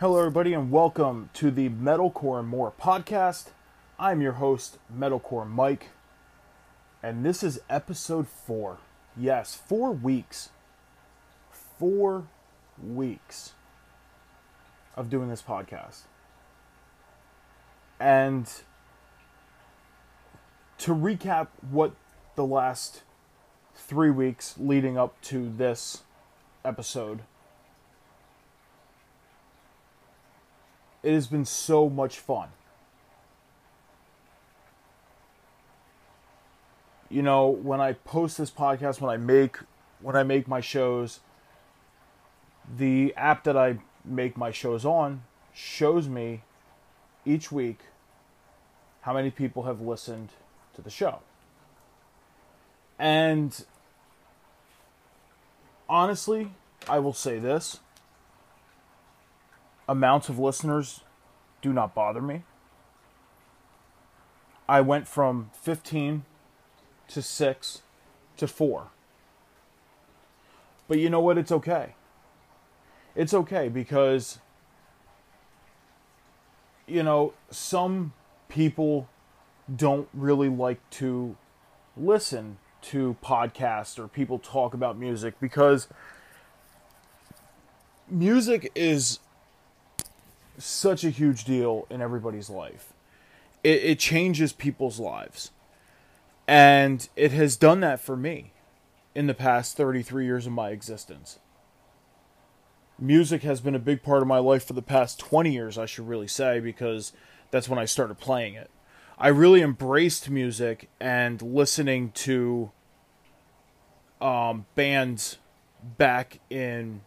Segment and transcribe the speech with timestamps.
[0.00, 3.46] Hello, everybody, and welcome to the Metalcore and More podcast.
[3.98, 5.88] I'm your host, Metalcore Mike,
[7.02, 8.78] and this is episode four.
[9.16, 10.50] Yes, four weeks.
[11.50, 12.28] Four
[12.80, 13.54] weeks
[14.94, 16.02] of doing this podcast.
[17.98, 18.48] And
[20.78, 21.96] to recap what
[22.36, 23.02] the last
[23.74, 26.04] three weeks leading up to this
[26.64, 27.22] episode
[31.02, 32.48] It has been so much fun.
[37.08, 39.56] You know, when I post this podcast, when I make
[40.00, 41.20] when I make my shows,
[42.76, 45.22] the app that I make my shows on
[45.52, 46.42] shows me
[47.24, 47.80] each week
[49.02, 50.30] how many people have listened
[50.74, 51.20] to the show.
[52.98, 53.64] And
[55.88, 56.50] honestly,
[56.88, 57.80] I will say this
[59.88, 61.00] amounts of listeners
[61.62, 62.42] do not bother me.
[64.68, 66.24] I went from 15
[67.08, 67.82] to 6
[68.36, 68.88] to 4.
[70.86, 71.38] But you know what?
[71.38, 71.94] It's okay.
[73.16, 74.38] It's okay because,
[76.86, 78.12] you know, some
[78.48, 79.08] people
[79.74, 81.36] don't really like to
[81.96, 85.88] listen to podcasts or people talk about music because
[88.08, 89.18] music is
[90.58, 92.92] such a huge deal in everybody's life.
[93.62, 95.50] It, it changes people's lives.
[96.46, 98.52] And it has done that for me
[99.14, 101.38] in the past 33 years of my existence.
[102.98, 105.86] Music has been a big part of my life for the past 20 years, I
[105.86, 107.12] should really say, because
[107.50, 108.70] that's when I started playing it.
[109.18, 112.70] I really embraced music and listening to
[114.20, 115.38] um, bands
[115.96, 117.02] back in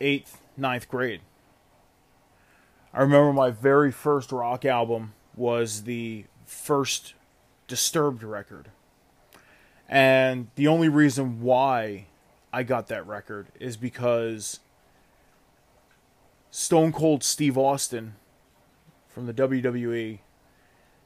[0.00, 1.20] eighth, ninth grade.
[2.94, 7.14] I remember my very first rock album was the first
[7.66, 8.70] Disturbed record.
[9.88, 12.06] And the only reason why
[12.52, 14.60] I got that record is because
[16.52, 18.14] Stone Cold Steve Austin
[19.08, 20.20] from the WWE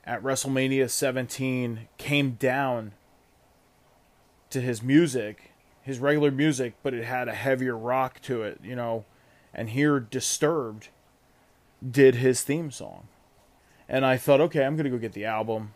[0.05, 2.93] at WrestleMania 17 came down
[4.51, 8.77] to his music, his regular music, but it had a heavier rock to it, you
[8.77, 9.07] know.
[9.55, 10.89] And here, Disturbed
[11.89, 13.09] did his theme song.
[13.89, 15.75] And I thought, okay, I'm going to go get the album.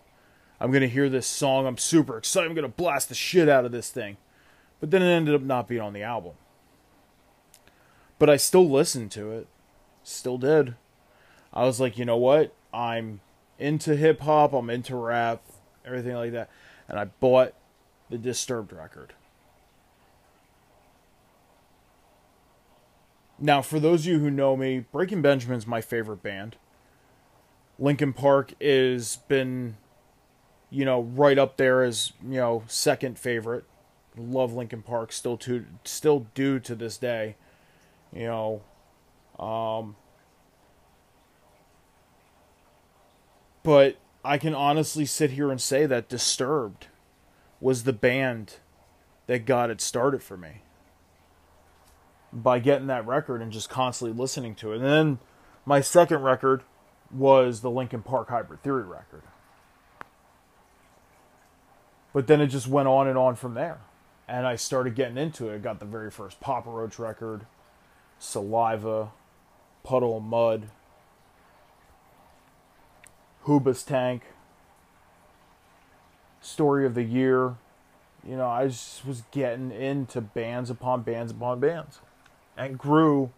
[0.61, 1.67] I'm going to hear this song.
[1.67, 2.49] I'm super excited.
[2.49, 4.17] I'm going to blast the shit out of this thing.
[4.81, 6.33] But then it ended up not being on the album.
[8.19, 9.49] But I still listened to it.
[10.05, 10.75] Still did.
[11.53, 12.55] I was like, you know what?
[12.73, 13.21] I'm
[13.59, 14.53] into hip hop.
[14.53, 15.43] I'm into rap.
[15.85, 16.51] Everything like that.
[16.89, 17.55] And I bought
[18.11, 19.15] the Disturbed record.
[23.43, 26.55] Now, for those of you who know me, Breaking Benjamin's my favorite band.
[27.77, 29.77] Linkin Park is been,
[30.71, 33.65] you know, right up there as you know second favorite.
[34.17, 37.35] Love Linkin Park still to still do to this day.
[38.13, 39.97] You know, um,
[43.65, 46.87] but I can honestly sit here and say that Disturbed
[47.61, 48.59] was the band
[49.27, 50.63] that got it started for me
[52.33, 54.77] by getting that record and just constantly listening to it.
[54.77, 55.19] And then
[55.67, 56.63] my second record
[57.11, 59.23] was the Linkin Park Hybrid Theory record.
[62.13, 63.81] But then it just went on and on from there.
[64.29, 65.57] And I started getting into it.
[65.57, 67.47] I got the very first Papa Roach record,
[68.19, 69.11] Saliva,
[69.83, 70.69] Puddle of Mudd,
[73.45, 74.23] Hoobastank,
[76.41, 77.57] Story of the Year.
[78.27, 82.01] You know, I just was getting into bands upon bands upon bands
[82.57, 83.31] and grew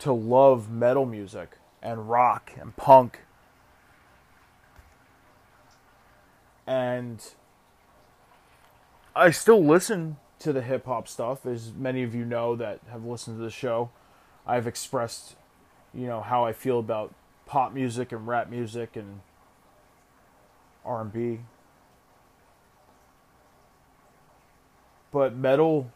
[0.00, 3.20] to love metal music and rock and punk.
[6.66, 7.22] And
[9.14, 13.04] I still listen to the hip hop stuff, as many of you know that have
[13.04, 13.90] listened to the show.
[14.46, 15.36] I've expressed,
[15.92, 17.14] you know, how I feel about
[17.46, 19.20] pop music and rap music and
[20.84, 21.40] R and B.
[25.12, 25.92] But metal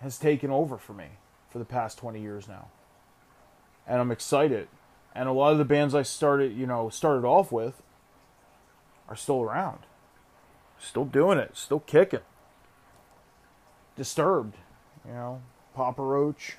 [0.00, 1.08] has taken over for me
[1.52, 2.68] for the past 20 years now.
[3.86, 4.68] And I'm excited.
[5.14, 7.82] And a lot of the bands I started, you know, started off with
[9.08, 9.80] are still around.
[10.78, 12.20] Still doing it, still kicking.
[13.96, 14.56] Disturbed,
[15.06, 15.42] you know,
[15.74, 16.56] Papa Roach,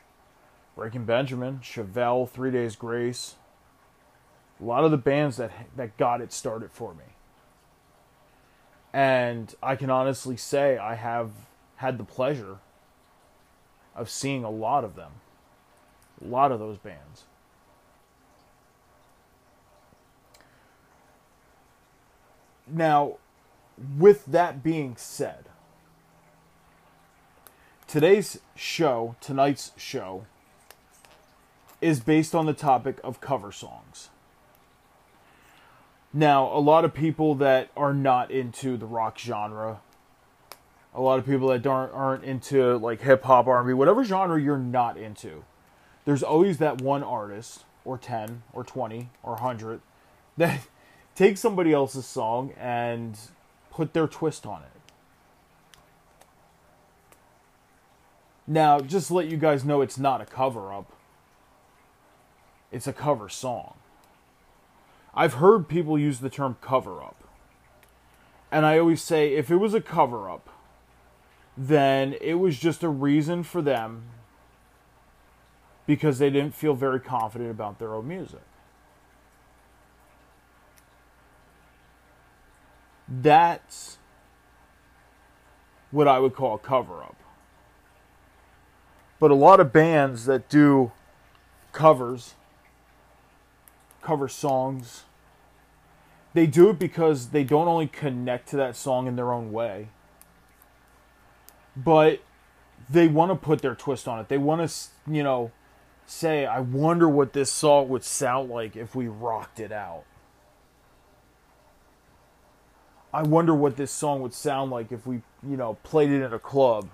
[0.76, 3.36] Breaking Benjamin, Chevelle, Three Days Grace.
[4.62, 7.04] A lot of the bands that that got it started for me.
[8.94, 11.32] And I can honestly say I have
[11.78, 12.60] had the pleasure
[13.96, 15.12] of seeing a lot of them
[16.24, 17.24] A lot of those bands.
[22.68, 23.18] Now,
[23.98, 25.46] with that being said,
[27.88, 30.26] today's show, tonight's show,
[31.82, 34.10] is based on the topic of cover songs.
[36.14, 39.82] Now, a lot of people that are not into the rock genre,
[40.96, 44.58] a lot of people that aren't aren't into like hip hop, R&B, whatever genre you're
[44.58, 45.44] not into,
[46.06, 49.82] there's always that one artist or 10 or 20 or 100
[50.38, 50.62] that
[51.16, 53.18] take somebody else's song and
[53.70, 54.70] put their twist on it.
[58.46, 60.92] Now, just to let you guys know it's not a cover up.
[62.72, 63.76] It's a cover song.
[65.16, 67.24] I've heard people use the term cover up.
[68.52, 70.50] And I always say if it was a cover up,
[71.58, 74.04] then it was just a reason for them
[75.86, 78.42] because they didn't feel very confident about their own music.
[83.08, 83.98] That's
[85.92, 87.16] what I would call a cover up.
[89.20, 90.92] But a lot of bands that do
[91.72, 92.34] covers
[94.02, 95.04] cover songs.
[96.34, 99.90] They do it because they don't only connect to that song in their own way,
[101.76, 102.20] but
[102.90, 104.28] they want to put their twist on it.
[104.28, 104.76] They want to,
[105.12, 105.52] you know,
[106.06, 110.04] say, I wonder what this song would sound like if we rocked it out.
[113.14, 116.34] I wonder what this song would sound like if we, you know, played it at
[116.34, 116.90] a club.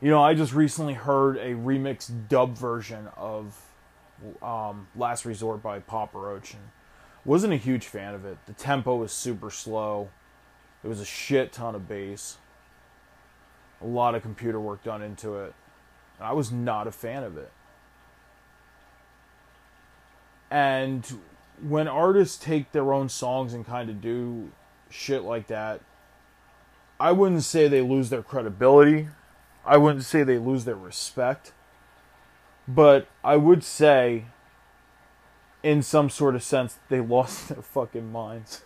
[0.00, 3.60] You know, I just recently heard a remixed dub version of
[4.42, 6.62] um, Last Resort by Papa Roach and
[7.24, 8.38] wasn't a huge fan of it.
[8.46, 10.10] The tempo was super slow.
[10.82, 12.38] It was a shit ton of bass.
[13.82, 15.54] A lot of computer work done into it.
[16.20, 17.52] I was not a fan of it.
[20.50, 21.06] And
[21.62, 24.50] when artists take their own songs and kind of do
[24.90, 25.80] shit like that,
[26.98, 29.08] I wouldn't say they lose their credibility.
[29.64, 31.52] I wouldn't say they lose their respect.
[32.66, 34.26] But I would say,
[35.62, 38.64] in some sort of sense, they lost their fucking minds.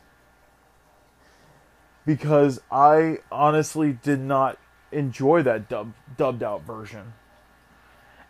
[2.06, 4.58] Because I honestly did not
[4.92, 7.14] enjoy that dub, dubbed out version.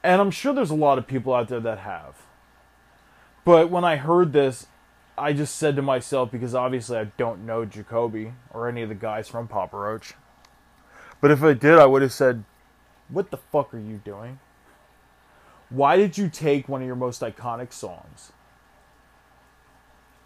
[0.03, 2.23] And I'm sure there's a lot of people out there that have.
[3.45, 4.67] But when I heard this,
[5.17, 8.95] I just said to myself, because obviously I don't know Jacoby or any of the
[8.95, 10.15] guys from Papa Roach.
[11.21, 12.45] But if I did, I would have said,
[13.09, 14.41] What the fuck are you doing?
[15.69, 18.33] Why did you take one of your most iconic songs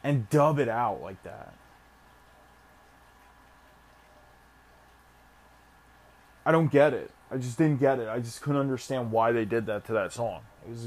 [0.03, 1.55] and dub it out like that?
[6.47, 7.11] I don't get it.
[7.29, 8.09] I just didn't get it.
[8.09, 10.43] I just couldn't understand why they did that to that song.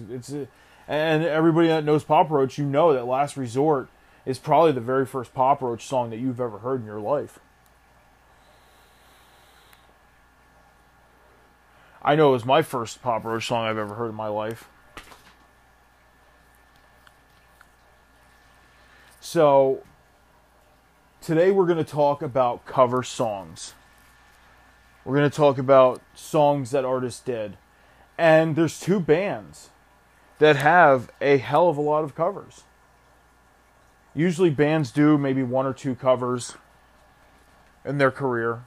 [0.09, 0.47] It's a,
[0.87, 3.89] and everybody that knows Papa Roach, you know that Last Resort
[4.25, 7.39] is probably the very first Papa Roach song that you've ever heard in your life.
[12.01, 14.69] I know it was my first Papa Roach song I've ever heard in my life.
[19.19, 19.83] So,
[21.21, 23.73] today we're going to talk about cover songs.
[25.09, 27.57] We're going to talk about songs that artists did.
[28.15, 29.71] And there's two bands
[30.37, 32.61] that have a hell of a lot of covers.
[34.13, 36.57] Usually bands do maybe one or two covers
[37.83, 38.65] in their career.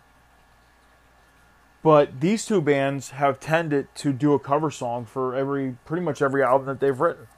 [1.81, 6.21] But these two bands have tended to do a cover song for every pretty much
[6.21, 7.29] every album that they've written.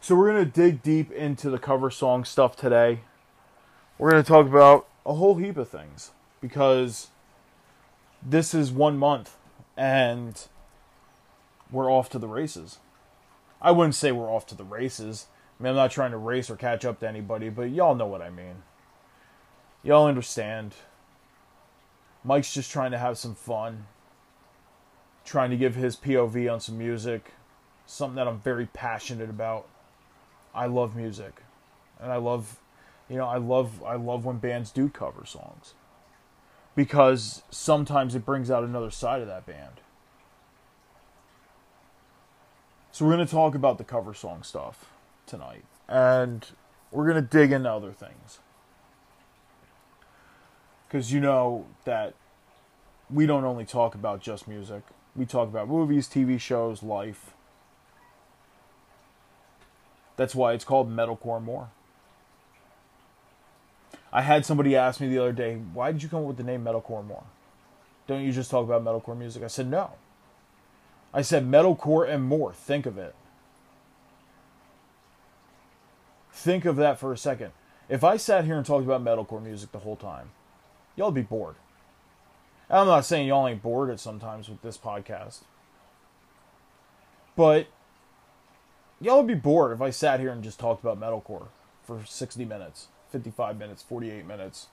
[0.00, 3.00] So we're going to dig deep into the cover song stuff today.
[3.98, 7.08] We're going to talk about a whole heap of things because
[8.22, 9.36] this is one month
[9.76, 10.46] and
[11.70, 12.78] we're off to the races.
[13.60, 15.26] I wouldn't say we're off to the races.
[15.58, 18.06] I mean, I'm not trying to race or catch up to anybody, but y'all know
[18.06, 18.62] what I mean.
[19.82, 20.74] Y'all understand.
[22.24, 23.86] Mike's just trying to have some fun,
[25.24, 27.32] trying to give his POV on some music,
[27.86, 29.66] something that I'm very passionate about.
[30.54, 31.42] I love music,
[32.00, 32.58] and I love,
[33.12, 35.74] you know, I love I love when bands do cover songs
[36.74, 39.82] because sometimes it brings out another side of that band.
[42.90, 44.86] So we're going to talk about the cover song stuff
[45.26, 46.46] tonight, and
[46.90, 48.38] we're going to dig into other things
[50.88, 52.14] because you know that
[53.10, 54.84] we don't only talk about just music.
[55.14, 57.32] We talk about movies, TV shows, life.
[60.16, 61.68] That's why it's called Metalcore More.
[64.12, 66.42] I had somebody ask me the other day, why did you come up with the
[66.42, 67.24] name Metalcore More?
[68.06, 69.42] Don't you just talk about metalcore music?
[69.42, 69.92] I said, no.
[71.14, 72.52] I said metalcore and more.
[72.52, 73.14] Think of it.
[76.32, 77.52] Think of that for a second.
[77.88, 80.30] If I sat here and talked about metalcore music the whole time,
[80.96, 81.56] y'all would be bored.
[82.68, 85.40] I'm not saying y'all ain't bored at sometimes with this podcast.
[87.36, 87.66] But
[89.00, 91.48] y'all would be bored if I sat here and just talked about metalcore
[91.84, 94.68] for 60 minutes, 55 minutes, 48 minutes.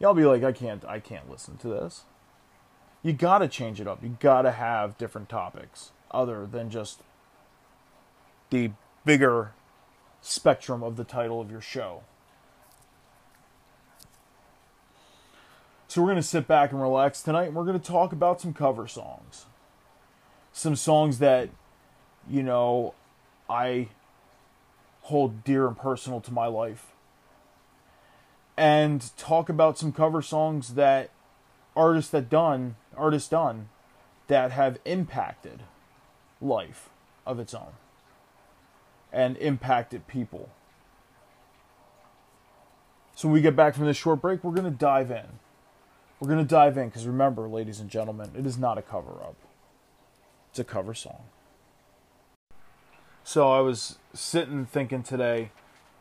[0.00, 2.02] Y'all be like, I can't I can't listen to this.
[3.02, 4.02] You gotta change it up.
[4.02, 7.00] You gotta have different topics other than just
[8.50, 8.72] the
[9.04, 9.52] bigger
[10.20, 12.02] spectrum of the title of your show.
[15.92, 18.40] So we're going to sit back and relax tonight and we're going to talk about
[18.40, 19.44] some cover songs.
[20.50, 21.50] Some songs that,
[22.26, 22.94] you know,
[23.46, 23.88] I
[25.02, 26.88] hold dear and personal to my life.
[28.56, 31.10] And talk about some cover songs that
[31.74, 33.68] artists that done, artists done
[34.28, 35.62] that have impacted
[36.40, 36.90] life
[37.26, 37.72] of its own
[39.12, 40.48] and impacted people.
[43.14, 45.26] So when we get back from this short break, we're going to dive in.
[46.18, 49.12] We're going to dive in because remember, ladies and gentlemen, it is not a cover
[49.22, 49.36] up,
[50.50, 51.24] it's a cover song.
[53.24, 55.50] So I was sitting thinking today,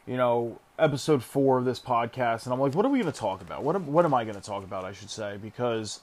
[0.06, 3.18] you know, episode four of this podcast, and I'm like, what are we going to
[3.18, 3.64] talk about?
[3.64, 5.38] What, what am I going to talk about, I should say?
[5.42, 6.02] Because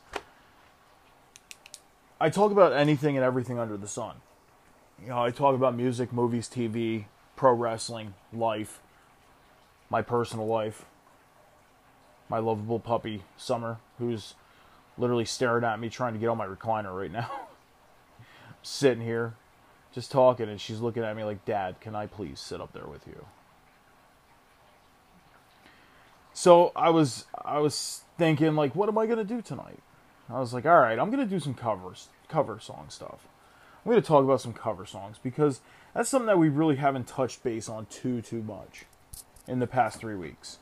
[2.21, 4.17] I talk about anything and everything under the sun.
[5.01, 7.05] You know, I talk about music, movies, TV,
[7.37, 8.81] pro wrestling, life,
[9.91, 10.85] my personal life,
[12.29, 14.35] my lovable puppy, Summer, who's
[14.97, 17.31] literally staring at me trying to get on my recliner right now.
[18.63, 19.35] Sitting here,
[19.95, 22.87] just talking, and she's looking at me like, Dad, can I please sit up there
[22.87, 23.25] with you?
[26.33, 29.81] So I was I was thinking like, what am I gonna do tonight?
[30.31, 33.27] I was like, all right, I'm gonna do some covers, cover song stuff.
[33.85, 35.61] I'm gonna talk about some cover songs because
[35.95, 38.85] that's something that we really haven't touched base on too too much
[39.49, 40.59] in the past three weeks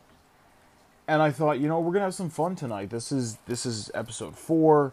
[1.09, 2.91] and I thought, you know, we're gonna have some fun tonight.
[2.91, 4.93] This is this is episode four.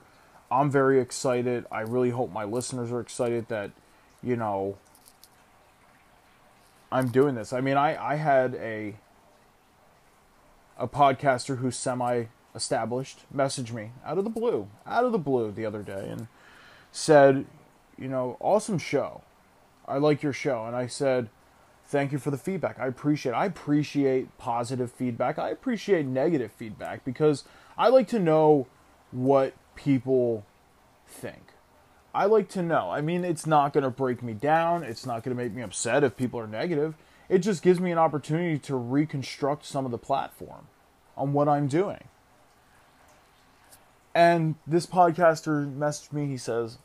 [0.52, 1.66] I'm very excited.
[1.72, 3.72] I really hope my listeners are excited that,
[4.24, 4.77] you know,
[6.92, 7.53] I'm doing this.
[7.53, 8.96] I mean, I I had a
[10.77, 12.25] a podcaster who's semi
[12.56, 16.27] established message me out of the blue, out of the blue the other day and
[16.92, 17.46] said,
[17.98, 19.22] you know, awesome show.
[19.88, 20.65] I like your show.
[20.65, 21.30] And I said,
[21.88, 22.80] thank you for the feedback.
[22.80, 23.36] I appreciate it.
[23.36, 25.39] I appreciate positive feedback.
[25.39, 27.44] I appreciate negative feedback because
[27.77, 28.68] I like to know
[29.12, 30.46] what people
[31.08, 31.53] think.
[32.13, 32.91] I like to know.
[32.91, 34.84] I mean, it's not going to break me down.
[34.84, 36.96] It's not going to make me upset if people are negative.
[37.27, 40.67] It just gives me an opportunity to reconstruct some of the platform
[41.17, 42.03] on what I'm doing.
[44.13, 46.27] And this podcaster messaged me.
[46.27, 46.77] He says,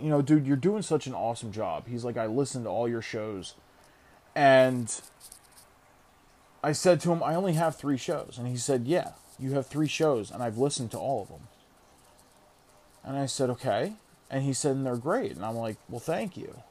[0.00, 1.86] you know, dude, you're doing such an awesome job.
[1.86, 3.54] He's like, I listened to all your shows.
[4.34, 4.98] And
[6.62, 8.36] I said to him, I only have three shows.
[8.38, 11.48] And he said, Yeah, you have three shows, and I've listened to all of them.
[13.04, 13.94] And I said, Okay.
[14.30, 15.32] And he said, and they're great.
[15.32, 16.62] And I'm like, Well, thank you.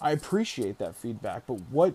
[0.00, 1.94] I appreciate that feedback, but what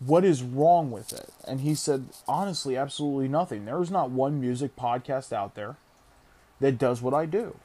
[0.00, 1.30] what is wrong with it?
[1.46, 3.64] And he said, honestly, absolutely nothing.
[3.64, 5.76] There is not one music podcast out there
[6.60, 7.56] that does what I do.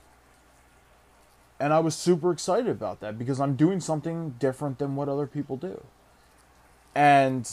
[1.59, 5.27] And I was super excited about that because I'm doing something different than what other
[5.27, 5.83] people do.
[6.95, 7.49] And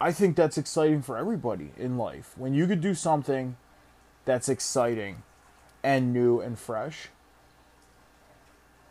[0.00, 2.34] I think that's exciting for everybody in life.
[2.36, 3.56] When you could do something
[4.24, 5.22] that's exciting
[5.82, 7.08] and new and fresh,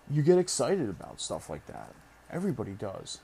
[0.09, 1.93] you get excited about stuff like that.
[2.31, 3.19] Everybody does.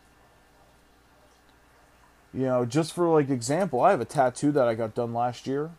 [2.33, 5.47] You know, just for like example, I have a tattoo that I got done last
[5.47, 5.71] year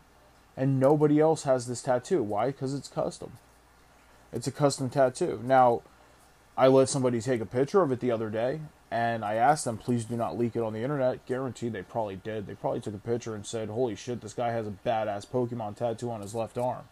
[0.57, 2.23] and nobody else has this tattoo.
[2.23, 2.47] Why?
[2.47, 3.37] Because it's custom.
[4.33, 5.41] It's a custom tattoo.
[5.43, 5.81] Now,
[6.57, 9.77] I let somebody take a picture of it the other day, and I asked them,
[9.77, 11.25] please do not leak it on the internet.
[11.25, 12.45] Guaranteed they probably did.
[12.45, 15.77] They probably took a picture and said, holy shit, this guy has a badass Pokemon
[15.77, 16.83] tattoo on his left arm.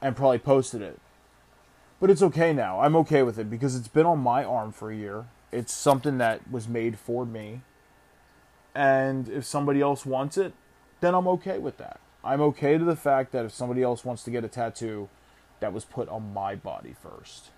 [0.00, 1.00] And probably posted it.
[2.00, 2.80] But it's okay now.
[2.80, 5.26] I'm okay with it because it's been on my arm for a year.
[5.52, 7.62] It's something that was made for me.
[8.74, 10.52] And if somebody else wants it,
[11.00, 12.00] then I'm okay with that.
[12.24, 15.08] I'm okay to the fact that if somebody else wants to get a tattoo,
[15.60, 17.50] that was put on my body first.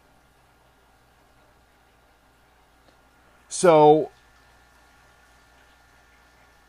[3.49, 4.11] So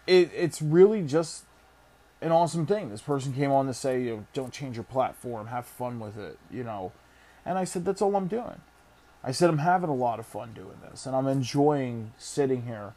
[0.06, 1.44] it it's really just
[2.22, 2.90] an awesome thing.
[2.90, 6.18] This person came on to say, you know, don't change your platform, have fun with
[6.18, 6.92] it, you know.
[7.48, 8.62] And I said, that's all I'm doing.
[9.24, 12.94] I said, I'm having a lot of fun doing this, and I'm enjoying sitting here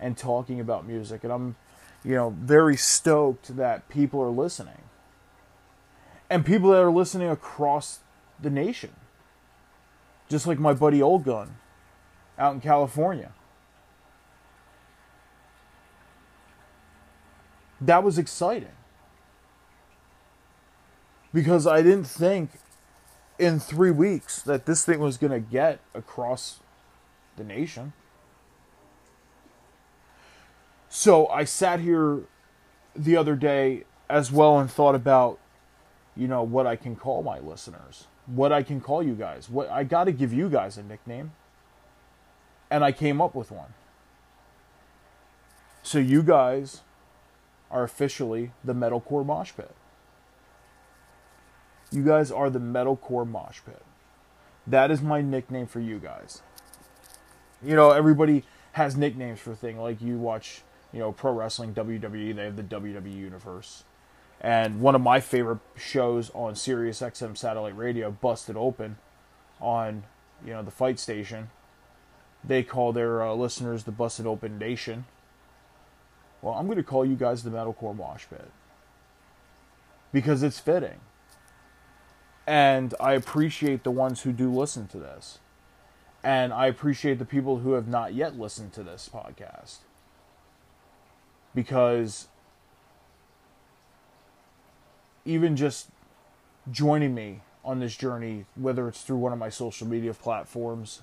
[0.00, 1.56] and talking about music, and I'm,
[2.04, 4.82] you know, very stoked that people are listening
[6.28, 8.00] and people that are listening across
[8.40, 8.90] the nation.
[10.28, 11.56] Just like my buddy Old Gun
[12.38, 13.32] out in California.
[17.80, 18.72] That was exciting.
[21.34, 22.50] Because I didn't think
[23.38, 26.60] in three weeks that this thing was going to get across
[27.36, 27.92] the nation.
[30.88, 32.20] So I sat here
[32.94, 35.38] the other day as well and thought about,
[36.14, 39.48] you know, what I can call my listeners, what I can call you guys.
[39.48, 41.32] What I got to give you guys a nickname,
[42.70, 43.72] and I came up with one.
[45.82, 46.82] So you guys
[47.70, 49.74] are officially the Metalcore Mosh Pit.
[51.92, 53.82] You guys are the Metalcore Mosh Pit.
[54.66, 56.40] That is my nickname for you guys.
[57.62, 59.78] You know, everybody has nicknames for things.
[59.78, 63.84] Like you watch, you know, pro wrestling, WWE, they have the WWE Universe.
[64.40, 68.96] And one of my favorite shows on Sirius XM satellite radio, Busted Open,
[69.60, 70.04] on,
[70.44, 71.50] you know, the fight station,
[72.42, 75.04] they call their uh, listeners the Busted Open Nation.
[76.40, 78.50] Well, I'm going to call you guys the Metalcore Mosh Pit.
[80.12, 80.98] Because it's fitting.
[82.46, 85.38] And I appreciate the ones who do listen to this.
[86.24, 89.78] And I appreciate the people who have not yet listened to this podcast.
[91.54, 92.28] Because
[95.24, 95.88] even just
[96.70, 101.02] joining me on this journey, whether it's through one of my social media platforms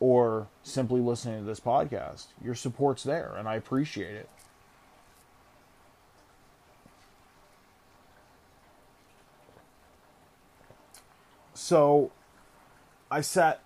[0.00, 4.28] or simply listening to this podcast, your support's there, and I appreciate it.
[11.62, 12.10] So
[13.08, 13.62] I sat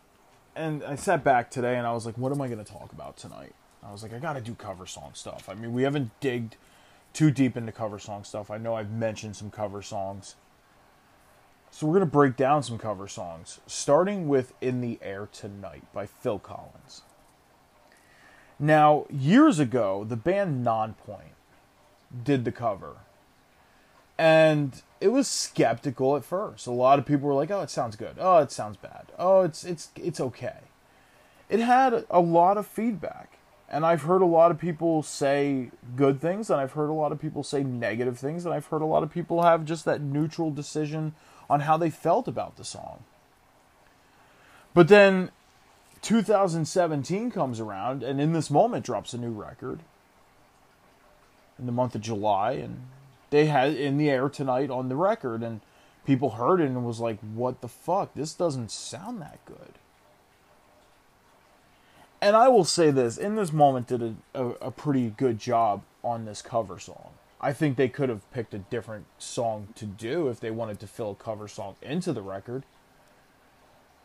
[0.54, 2.92] and I sat back today and I was like, what am I going to talk
[2.92, 3.54] about tonight?
[3.82, 5.48] I was like, I got to do cover song stuff.
[5.48, 6.56] I mean, we haven't digged
[7.14, 8.50] too deep into cover song stuff.
[8.50, 10.34] I know I've mentioned some cover songs.
[11.70, 15.84] So we're going to break down some cover songs, starting with In the Air Tonight
[15.94, 17.00] by Phil Collins.
[18.58, 21.32] Now, years ago, the band Nonpoint
[22.22, 22.96] did the cover.
[24.18, 26.66] And it was skeptical at first.
[26.66, 28.16] A lot of people were like, "Oh, it sounds good.
[28.18, 29.06] Oh, it sounds bad.
[29.18, 30.60] Oh, it's it's it's okay."
[31.48, 33.38] It had a lot of feedback.
[33.68, 37.10] And I've heard a lot of people say good things, and I've heard a lot
[37.10, 40.00] of people say negative things, and I've heard a lot of people have just that
[40.00, 41.14] neutral decision
[41.50, 43.02] on how they felt about the song.
[44.72, 45.30] But then
[46.02, 49.80] 2017 comes around, and in this moment drops a new record
[51.58, 52.82] in the month of July, and
[53.30, 55.60] they had in the air tonight on the record, and
[56.04, 58.14] people heard it and was like, "What the fuck?
[58.14, 59.74] This doesn't sound that good."
[62.20, 65.82] and I will say this: in this moment, did a, a, a, pretty good job
[66.02, 67.10] on this cover song.
[67.40, 70.86] I think they could have picked a different song to do if they wanted to
[70.86, 72.64] fill a cover song into the record.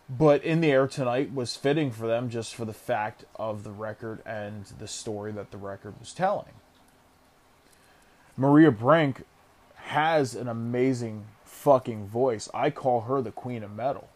[0.09, 3.71] But in the air tonight was fitting for them just for the fact of the
[3.71, 6.53] record and the story that the record was telling.
[8.37, 9.23] Maria Brink
[9.75, 12.49] has an amazing fucking voice.
[12.53, 14.09] I call her the queen of metal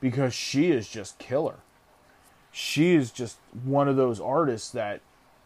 [0.00, 1.56] because she is just killer
[2.52, 5.00] she is just one of those artists that,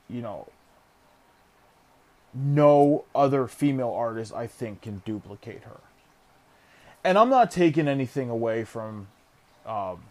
[0.09, 0.49] you know,
[2.33, 5.81] no other female artist I think can duplicate her.
[7.05, 9.09] And I'm not taking anything away from
[9.67, 10.05] um,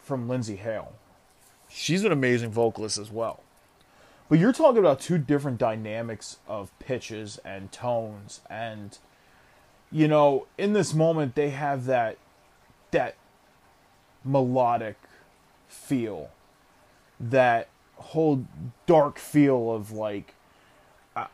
[0.00, 0.92] from Lindsay Hale.
[1.68, 3.40] She's an amazing vocalist as well.
[4.30, 8.96] But you're talking about two different dynamics of pitches and tones and
[9.92, 12.16] you know, in this moment they have that
[12.92, 13.16] that
[14.24, 14.96] melodic
[15.68, 16.30] feel,
[17.18, 18.46] that whole
[18.86, 20.34] dark feel of like
[21.16, 21.26] uh,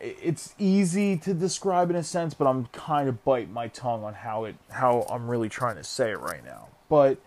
[0.00, 4.14] it's easy to describe in a sense, but I'm kind of bite my tongue on
[4.14, 6.68] how it how I'm really trying to say it right now.
[6.88, 7.18] But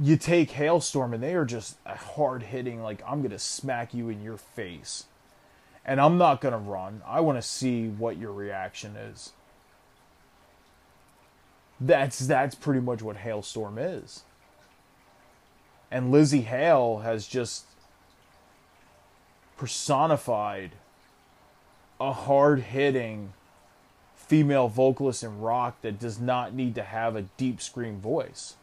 [0.00, 4.08] you take Halestorm and they are just hard hitting like I'm going to smack you
[4.08, 5.04] in your face.
[5.84, 7.02] And I'm not going to run.
[7.06, 9.32] I want to see what your reaction is.
[11.80, 14.22] That's that's pretty much what Halestorm is.
[15.90, 17.66] And Lzzy Hale has just
[19.56, 20.72] personified
[22.00, 23.32] a hard hitting
[24.16, 28.56] female vocalist in rock that does not need to have a deep scream voice.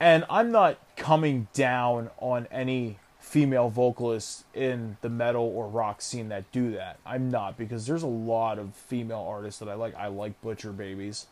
[0.00, 6.30] And I'm not coming down on any female vocalists in the metal or rock scene
[6.30, 6.98] that do that.
[7.04, 9.94] I'm not because there's a lot of female artists that I like.
[9.94, 11.26] I like Butcher Babies.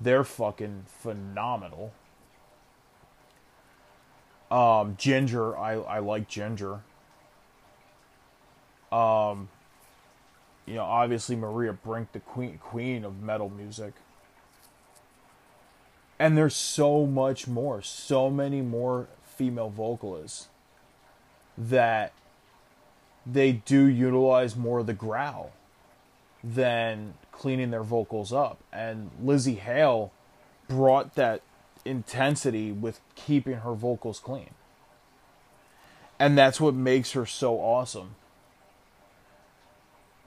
[0.00, 1.92] They're fucking phenomenal.
[4.50, 6.80] Um, Ginger, I, I like Ginger.
[8.90, 9.48] Um,
[10.66, 13.94] you know, obviously Maria Brink, the queen queen of metal music.
[16.18, 20.48] And there's so much more, so many more female vocalists
[21.58, 22.12] that
[23.26, 25.52] they do utilize more of the growl
[26.42, 28.58] than cleaning their vocals up.
[28.72, 30.12] And Lzzy Hale
[30.68, 31.42] brought that
[31.84, 34.50] intensity with keeping her vocals clean.
[36.18, 38.14] And that's what makes her so awesome.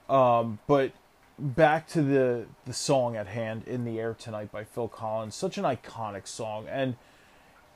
[0.08, 0.92] Um, but
[1.38, 5.58] back to the the song at hand, "In the Air Tonight" by Phil Collins, such
[5.58, 6.96] an iconic song, and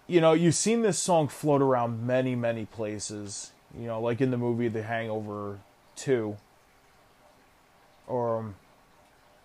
[0.07, 3.53] you know you've seen this song float around many many places.
[3.79, 5.61] You know, like in the movie The Hangover
[5.97, 6.37] Two,
[8.07, 8.55] or um,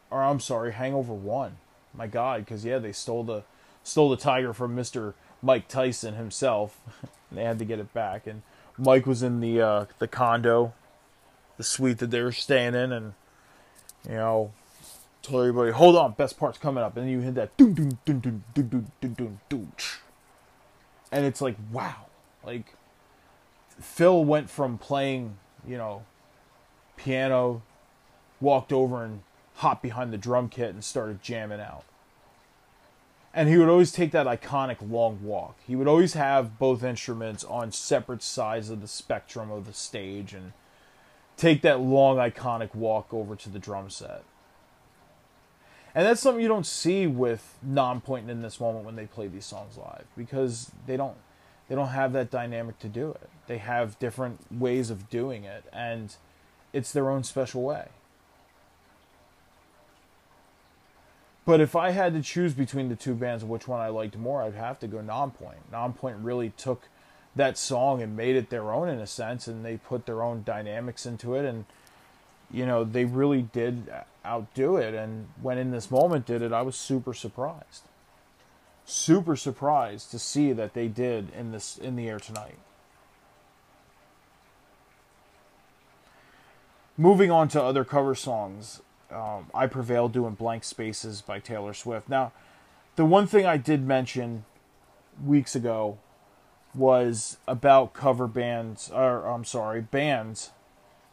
[0.10, 1.58] or I'm sorry, Hangover One.
[1.94, 3.44] My God, because yeah, they stole the
[3.84, 6.80] stole the tiger from Mister Mike Tyson himself.
[7.32, 8.42] they had to get it back, and
[8.78, 10.74] Mike was in the uh, the condo,
[11.58, 13.14] the suite that they were staying in, and
[14.08, 14.52] you know,
[15.22, 18.00] told everybody, "Hold on, best part's coming up," and then you hit that doom doom
[18.06, 19.72] doom doom doom doom doom doom doom,
[21.12, 22.06] and it's like wow,
[22.46, 22.76] like
[23.80, 26.04] Phil went from playing, you know,
[26.96, 27.62] piano,
[28.40, 29.22] walked over and
[29.56, 31.84] hopped behind the drum kit and started jamming out.
[33.34, 35.58] And he would always take that iconic long walk.
[35.68, 40.34] He would always have both instruments on separate sides of the spectrum of the stage
[40.34, 40.54] and
[41.38, 44.24] take that long iconic walk over to the drum set.
[45.96, 49.46] And that's something you don't see with Nonpoint in this moment when they play these
[49.46, 51.16] songs live because they don't
[51.70, 53.30] they don't have that dynamic to do it.
[53.48, 56.16] They have different ways of doing it and
[56.72, 57.88] it's their own special way.
[61.46, 64.44] But if I had to choose between the two bands which one I liked more,
[64.44, 65.72] I'd have to go Nonpoint.
[65.72, 66.90] Nonpoint really took
[67.38, 70.44] that song and made it their own in a sense and they put their own
[70.44, 71.66] dynamics into it and
[72.52, 73.92] you know they really did
[74.26, 74.94] outdo it.
[74.94, 77.84] And when in this moment did it i was super surprised.
[78.86, 82.58] Super surprised to see that they did in this in the air tonight.
[86.98, 92.10] Moving on to other cover songs um, i prevail doing blank spaces by taylor swift.
[92.10, 92.32] Now
[92.96, 94.46] the one thing i did mention
[95.24, 95.98] weeks ago
[96.78, 100.52] was about cover bands, or I'm sorry, bands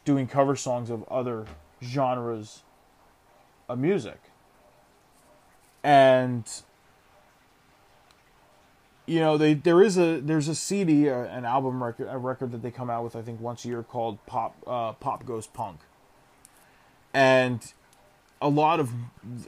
[0.05, 1.47] doing cover songs of other
[1.83, 2.63] genres
[3.69, 4.21] of music.
[5.83, 6.45] And
[9.07, 12.63] you know, they there is a there's a CD, an album record, a record that
[12.63, 15.81] they come out with I think once a year called Pop uh, Pop Goes Punk.
[17.13, 17.73] And
[18.41, 18.91] a lot of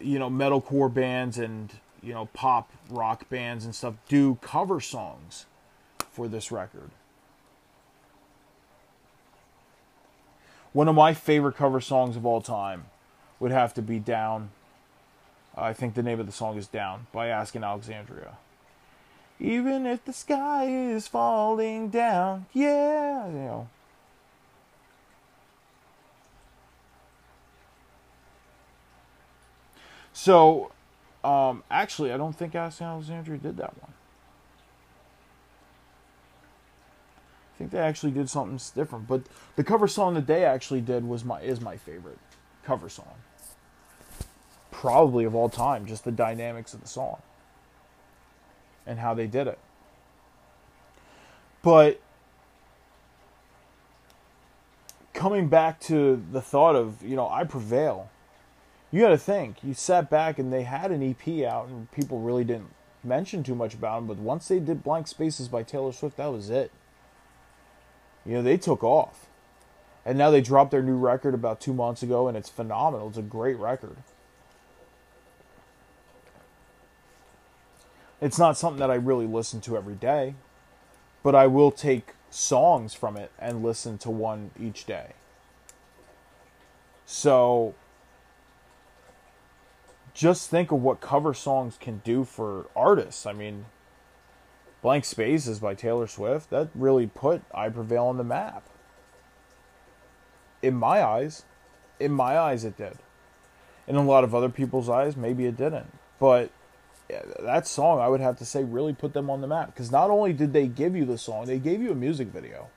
[0.00, 5.46] you know metalcore bands and you know pop rock bands and stuff do cover songs
[6.16, 6.90] for this record.
[10.72, 12.87] One of my favorite cover songs of all time
[13.38, 14.48] would have to be Down.
[15.55, 18.38] I think the name of the song is Down by Asking Alexandria.
[19.38, 23.68] Even if the sky is falling down, yeah, you know.
[30.14, 30.72] So,
[31.22, 33.92] um, actually, I don't think Asking Alexandria did that one.
[37.57, 39.09] I think they actually did something different.
[39.09, 39.23] But
[39.57, 42.19] the cover song that they actually did was my is my favorite
[42.64, 43.14] cover song.
[44.71, 47.23] Probably of all time, just the dynamics of the song
[48.87, 49.59] and how they did it.
[51.62, 51.99] But
[55.14, 58.11] coming back to the thought of, you know, I prevail.
[58.92, 59.64] You got to think.
[59.64, 62.71] You sat back and they had an EP out and people really didn't
[63.03, 66.27] mention too much about them, but once they did Blank Spaces by Taylor Swift, that
[66.27, 66.71] was it
[68.27, 69.27] you know, they took off.
[70.05, 73.09] And now they dropped their new record about two months ago, and it's phenomenal.
[73.09, 73.97] It's a great record.
[78.21, 80.35] It's not something that I really listen to every day,
[81.23, 85.12] but I will take songs from it and listen to one each day.
[87.05, 87.75] So
[90.15, 93.27] just think of what cover songs can do for artists.
[93.27, 93.67] I mean,
[94.83, 98.62] Blank Spaces by Taylor Swift, that really put I Prevail on the map.
[100.62, 101.45] In my eyes,
[101.99, 102.99] in my eyes, it did.
[103.89, 105.93] In a lot of other people's eyes, maybe it didn't.
[106.19, 106.51] But
[107.41, 109.73] that song, I would have to say, really put them on the map.
[109.73, 112.69] Because not only did they give you the song, they gave you a music video.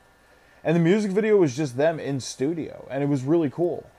[0.64, 2.88] And the music video was just them in studio.
[2.92, 3.90] And it was really cool.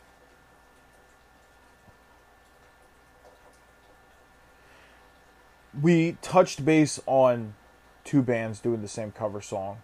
[5.80, 7.54] We touched base on
[8.10, 9.78] two bands doing the same cover song.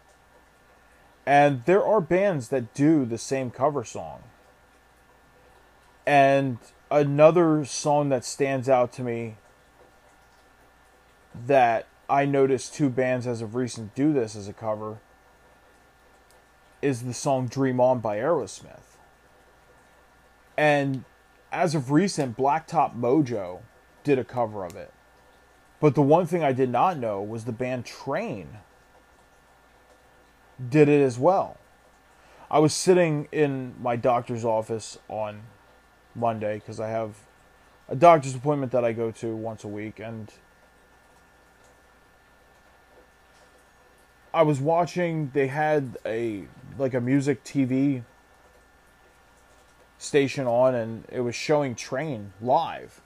[1.24, 4.24] And there are bands that do the same cover song.
[6.04, 6.58] And
[6.90, 9.36] another song that stands out to me
[11.46, 14.98] that I noticed two bands as of recent do this as a cover
[16.82, 18.96] is the song Dream On by Aerosmith.
[20.56, 21.04] And
[21.52, 23.60] as of recent, Blacktop Mojo
[24.02, 24.92] did a cover of it.
[25.80, 28.58] But the one thing I did not know was the band Train
[30.70, 31.58] did it as well.
[32.50, 35.42] I was sitting in my doctor's office on
[36.14, 37.16] Monday because I have
[37.88, 40.32] a doctor's appointment that I go to once a week and
[44.32, 46.44] I was watching they had a
[46.78, 48.04] like a music TV
[49.98, 53.00] station on and it was showing Train live.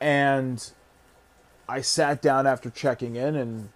[0.00, 0.72] And
[1.70, 3.68] I sat down after checking in and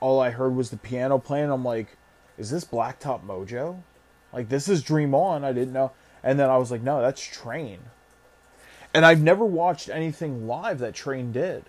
[0.00, 1.50] all I heard was the piano playing.
[1.50, 1.98] I'm like,
[2.38, 3.82] is this Blacktop Mojo?
[4.32, 5.44] Like this is Dream On.
[5.44, 5.92] I didn't know.
[6.22, 7.80] And then I was like, no, that's Train.
[8.94, 11.64] And I've never watched anything live that Train did.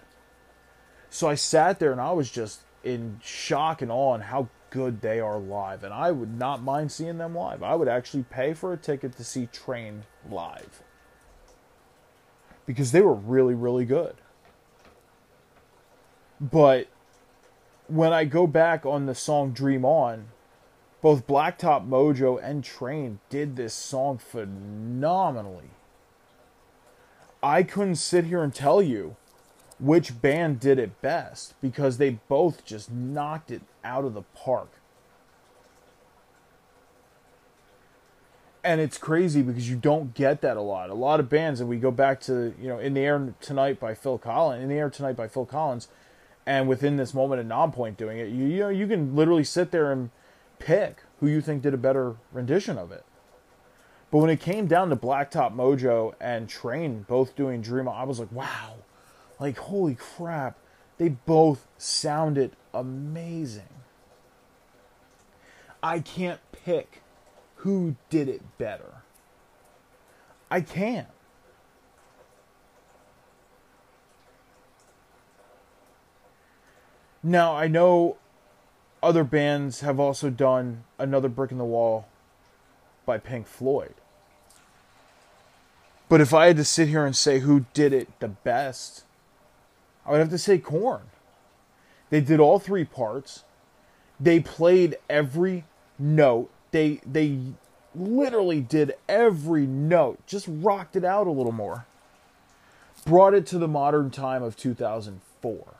[1.09, 5.01] So I sat there and I was just in shock and awe on how good
[5.01, 5.83] they are live.
[5.83, 7.61] And I would not mind seeing them live.
[7.61, 10.81] I would actually pay for a ticket to see Train live.
[12.65, 14.15] Because they were really, really good.
[16.39, 16.87] But
[17.87, 20.27] when I go back on the song Dream On,
[21.01, 25.69] both Blacktop Mojo and Train did this song phenomenally.
[27.43, 29.15] I couldn't sit here and tell you
[29.79, 34.69] which band did it best because they both just knocked it out of the park.
[38.63, 40.89] And it's crazy because you don't get that a lot.
[40.89, 43.79] A lot of bands, and we go back to, you know, In the Air Tonight
[43.79, 45.87] by Phil Collins, In the Air Tonight by Phil Collins,
[46.45, 49.71] and within this moment of Nonpoint doing it, you, you know, you can literally sit
[49.71, 50.11] there and
[50.59, 53.03] pick who you think did a better rendition of it.
[54.11, 58.19] But when it came down to Blacktop Mojo and Train both doing Dream, I was
[58.19, 58.75] like, wow,
[59.39, 60.57] like, holy crap.
[60.97, 63.63] They both sounded amazing.
[65.83, 67.01] I can't pick
[67.57, 69.01] who did it better.
[70.49, 71.07] I can't.
[77.27, 78.17] Now, I know
[79.01, 82.07] other bands have also done Another Brick in the Wall
[83.03, 83.95] by Pink Floyd.
[86.07, 89.05] But if I had to sit here and say who did it the best,
[90.05, 91.01] I would have to say Korn.
[92.11, 93.43] They did all three parts.
[94.19, 95.65] They played every
[95.97, 96.51] note.
[96.69, 97.39] They they
[97.95, 100.19] literally did every note.
[100.27, 101.87] Just rocked it out a little more.
[103.03, 105.74] Brought it to the modern time of 2004.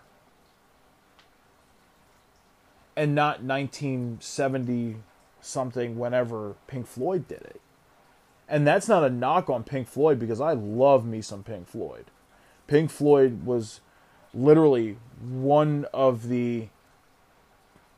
[2.95, 4.97] And not 1970
[5.41, 7.61] something whenever Pink Floyd did it.
[8.47, 12.05] And that's not a knock on Pink Floyd because I love me some Pink Floyd.
[12.67, 13.81] Pink Floyd was
[14.33, 16.67] literally one of the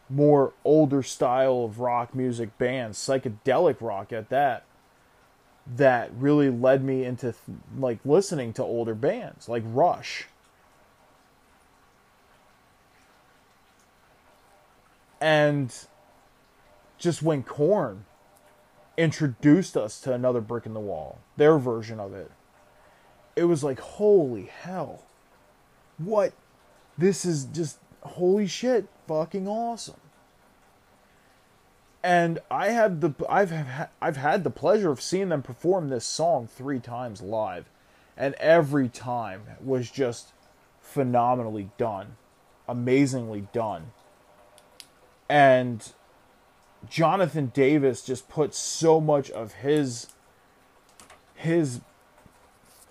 [0.09, 4.63] more older style of rock music bands, psychedelic rock at that,
[5.75, 7.35] that really led me into
[7.77, 10.27] like listening to older bands like Rush.
[15.19, 15.73] And
[16.97, 18.05] just when Korn
[18.97, 22.31] introduced us to another brick in the wall, their version of it,
[23.35, 25.03] it was like, holy hell
[25.97, 26.33] what?
[26.97, 29.99] This is just holy shit, fucking awesome.
[32.03, 33.51] And I had the I've
[34.01, 37.69] I've had the pleasure of seeing them perform this song 3 times live
[38.15, 40.33] and every time was just
[40.79, 42.15] phenomenally done.
[42.67, 43.91] Amazingly done.
[45.29, 45.91] And
[46.89, 50.07] Jonathan Davis just put so much of his
[51.35, 51.81] his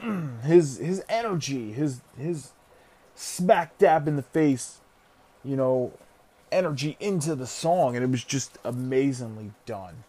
[0.44, 2.52] his his energy, his his
[3.14, 4.80] smack dab in the face,
[5.44, 5.92] you know,
[6.52, 10.04] energy into the song, and it was just amazingly done.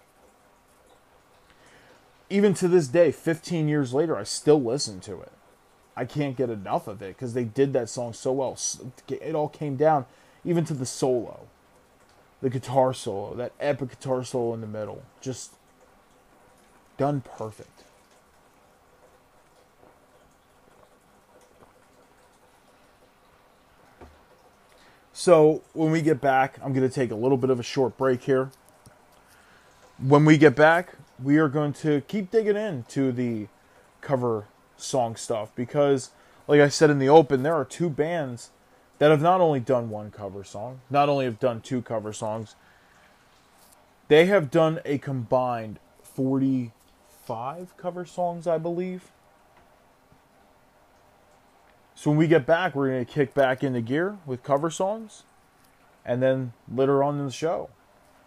[2.29, 5.31] Even to this day, 15 years later, I still listen to it.
[5.95, 8.57] I can't get enough of it because they did that song so well.
[9.07, 10.05] It all came down,
[10.43, 11.47] even to the solo,
[12.41, 15.03] the guitar solo, that epic guitar solo in the middle.
[15.21, 15.53] Just
[16.97, 17.83] done perfect.
[25.13, 27.97] So when we get back, I'm going to take a little bit of a short
[27.97, 28.51] break here.
[29.97, 33.47] When we get back, we are going to keep digging into the
[34.01, 34.45] cover
[34.77, 36.11] song stuff because,
[36.47, 38.51] like I said in the open, there are two bands
[38.99, 42.55] that have not only done one cover song, not only have done two cover songs,
[44.07, 49.11] they have done a combined 45 cover songs, I believe.
[51.93, 55.23] So when we get back, we're going to kick back into gear with cover songs.
[56.05, 57.69] And then later on in the show,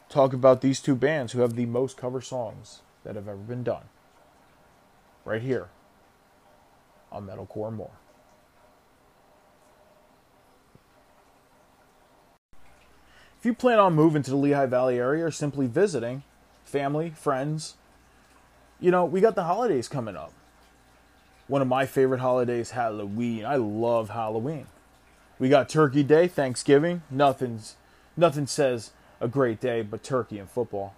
[0.08, 3.62] talk about these two bands who have the most cover songs that have ever been
[3.62, 3.84] done.
[5.24, 5.68] Right here
[7.10, 7.99] on Metalcore More.
[13.40, 16.24] If you plan on moving to the Lehigh Valley area or simply visiting,
[16.62, 17.76] family, friends,
[18.78, 20.34] you know, we got the holidays coming up.
[21.46, 23.46] One of my favorite holidays, Halloween.
[23.46, 24.66] I love Halloween.
[25.38, 27.00] We got Turkey Day, Thanksgiving.
[27.10, 27.76] Nothing's
[28.14, 28.90] nothing says
[29.22, 30.94] a great day but turkey and football.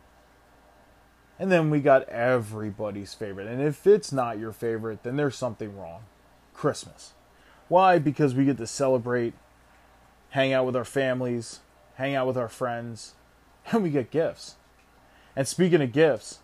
[1.38, 3.46] And then we got everybody's favorite.
[3.46, 6.02] And if it's not your favorite, then there's something wrong.
[6.54, 7.12] Christmas.
[7.68, 8.00] Why?
[8.00, 9.34] Because we get to celebrate,
[10.30, 11.60] hang out with our families,
[12.02, 13.14] hang out with our friends,
[13.70, 14.56] and we get gifts.
[15.36, 16.40] And speaking of gifts,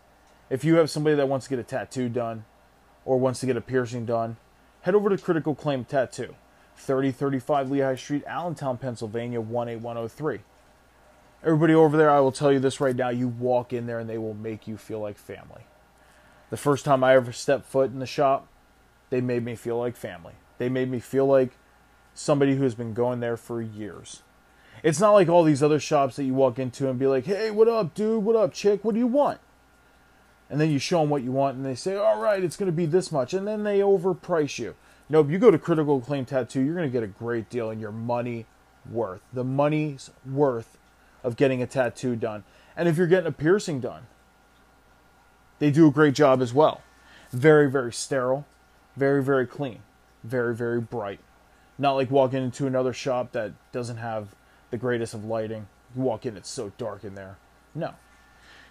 [0.48, 2.44] if you have somebody that wants to get a tattoo done
[3.04, 4.36] or wants to get a piercing done,
[4.82, 6.34] head over to Critical Acclaim Tattoo,
[6.76, 10.40] 3035 Lehigh Street, Allentown, Pennsylvania 18103.
[11.44, 14.08] Everybody over there, I will tell you this right now you walk in there and
[14.08, 15.62] they will make you feel like family.
[16.50, 18.48] The first time I ever stepped foot in the shop,
[19.10, 20.34] they made me feel like family.
[20.58, 21.50] They made me feel like
[22.14, 24.22] somebody who has been going there for years.
[24.82, 27.50] It's not like all these other shops that you walk into and be like, hey,
[27.50, 28.24] what up, dude?
[28.24, 28.84] What up, chick?
[28.84, 29.40] What do you want?
[30.50, 32.70] And then you show them what you want and they say, all right, it's going
[32.70, 33.34] to be this much.
[33.34, 34.74] And then they overprice you.
[35.10, 37.80] Nope, you go to Critical Acclaim Tattoo, you're going to get a great deal and
[37.80, 38.46] your money
[38.90, 39.22] worth.
[39.32, 40.78] The money's worth
[41.24, 42.44] of getting a tattoo done.
[42.76, 44.06] And if you're getting a piercing done,
[45.58, 46.82] they do a great job as well.
[47.32, 48.46] Very, very sterile,
[48.96, 49.80] very, very clean,
[50.22, 51.20] very, very bright.
[51.78, 54.34] Not like walking into another shop that doesn't have
[54.70, 55.66] the greatest of lighting.
[55.96, 57.38] You walk in, it's so dark in there.
[57.74, 57.94] No.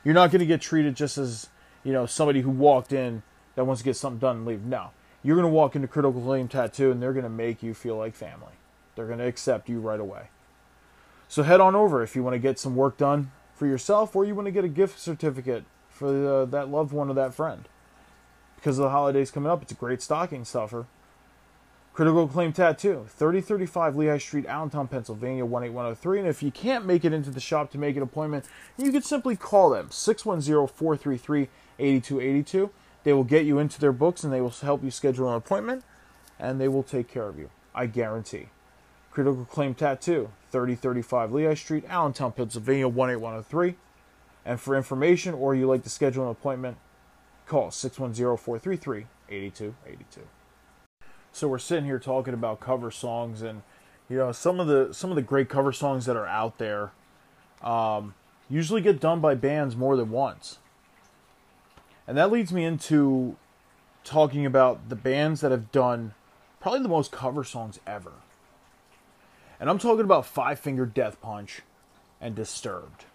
[0.04, 1.50] You're not going to get treated just as,
[1.84, 3.24] you know, somebody who walked in
[3.56, 4.64] that wants to get something done and leave.
[4.64, 4.92] No.
[5.24, 7.98] You're going to walk into Critical Acclaim Tattoo and they're going to make you feel
[7.98, 8.54] like family.
[8.96, 10.30] They're going to accept you right away.
[11.28, 14.24] So head on over if you want to get some work done for yourself or
[14.24, 17.68] you want to get a gift certificate for the, that loved one or that friend.
[18.56, 20.86] Because of the holidays coming up, it's a great stocking stuffer.
[21.98, 26.20] Critical Acclaim Tattoo, 3035 Lehigh Street, Allentown, Pennsylvania, 18103.
[26.20, 28.46] And if you can't make it into the shop to make an appointment,
[28.78, 32.70] you can simply call them, 610 433 8282.
[33.04, 35.84] They will get you into their books and they will help you schedule an appointment
[36.38, 37.50] and they will take care of you.
[37.74, 38.50] I guarantee.
[39.10, 43.74] Critical Acclaim Tattoo, 3035 Lehigh Street, Allentown, Pennsylvania 18103.
[44.46, 46.78] And for information or you like to schedule an appointment,
[47.48, 49.74] call 610-433-8282.
[51.38, 53.62] So we're sitting here talking about cover songs and
[54.10, 56.94] you know some of the some of the great cover songs that are out there
[57.62, 58.16] um,
[58.50, 60.58] usually get done by bands more than once.
[62.08, 63.36] And that leads me into
[64.04, 66.16] talking about the bands that have done
[66.60, 68.14] probably the most cover songs ever.
[69.60, 71.62] And I'm talking about Five Finger Death Punch
[72.20, 73.06] and Disturbed.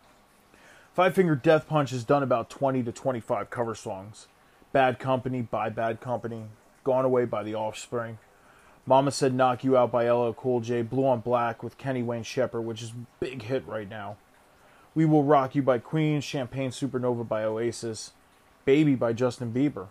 [0.94, 4.28] Five Finger Death Punch has done about 20 to 25 cover songs.
[4.70, 6.44] Bad Company by Bad Company,
[6.84, 8.18] Gone Away by The Offspring,
[8.86, 12.24] Mama Said Knock You Out by LL Cool J, Blue on Black with Kenny Wayne
[12.24, 14.16] Shepherd, which is big hit right now.
[14.94, 18.12] We Will Rock You by Queen, Champagne Supernova by Oasis,
[18.64, 19.86] Baby by Justin Bieber,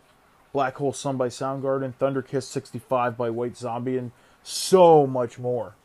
[0.53, 4.11] Black Hole Sun by Soundgarden, Thunder Kiss 65 by White Zombie, and
[4.43, 5.75] so much more.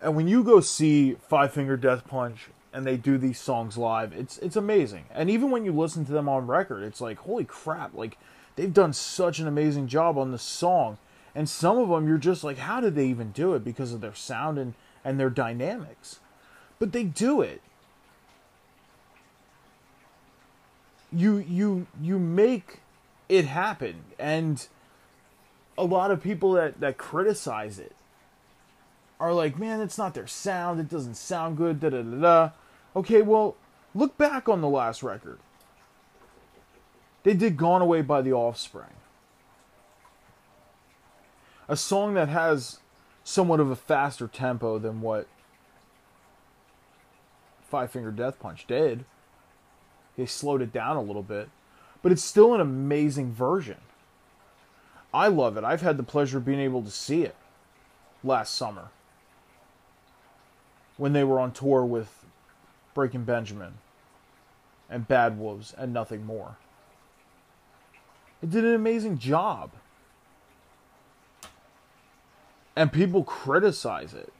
[0.00, 4.12] And when you go see Five Finger Death Punch and they do these songs live,
[4.12, 5.06] it's it's amazing.
[5.10, 7.94] And even when you listen to them on record, it's like holy crap!
[7.94, 8.16] Like
[8.58, 10.98] they've done such an amazing job on the song.
[11.32, 13.62] And some of them you're just like, how did they even do it?
[13.62, 16.18] Because of their sound and and their dynamics.
[16.80, 17.62] But they do it.
[21.12, 22.80] You you you make
[23.28, 24.66] it happen, and
[25.78, 27.94] a lot of people that that criticize it
[29.20, 30.80] are like, man, it's not their sound.
[30.80, 31.78] It doesn't sound good.
[31.78, 32.50] Da da da da.
[32.96, 33.56] Okay, well,
[33.94, 35.38] look back on the last record.
[37.22, 38.94] They did Gone Away by the Offspring.
[41.68, 42.78] A song that has
[43.24, 45.26] somewhat of a faster tempo than what
[47.68, 49.04] Five Finger Death Punch did.
[50.16, 51.50] They slowed it down a little bit,
[52.02, 53.76] but it's still an amazing version.
[55.12, 55.64] I love it.
[55.64, 57.36] I've had the pleasure of being able to see it
[58.24, 58.88] last summer
[60.96, 62.24] when they were on tour with
[62.94, 63.74] Breaking Benjamin
[64.90, 66.56] and Bad Wolves and nothing more.
[68.42, 69.70] It did an amazing job.
[72.76, 74.32] And people criticize it.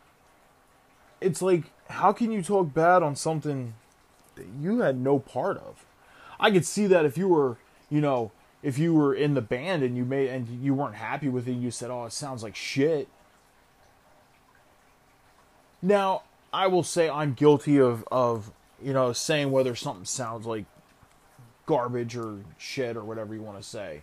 [1.20, 3.74] It's like, how can you talk bad on something
[4.36, 5.84] that you had no part of?
[6.38, 7.56] I could see that if you were,
[7.90, 8.30] you know,
[8.62, 11.52] if you were in the band and you made and you weren't happy with it,
[11.52, 13.08] you said, "Oh, it sounds like shit."
[15.80, 16.22] Now,
[16.52, 20.64] I will say I'm guilty of of you know saying whether something sounds like
[21.68, 24.00] garbage or shit or whatever you want to say.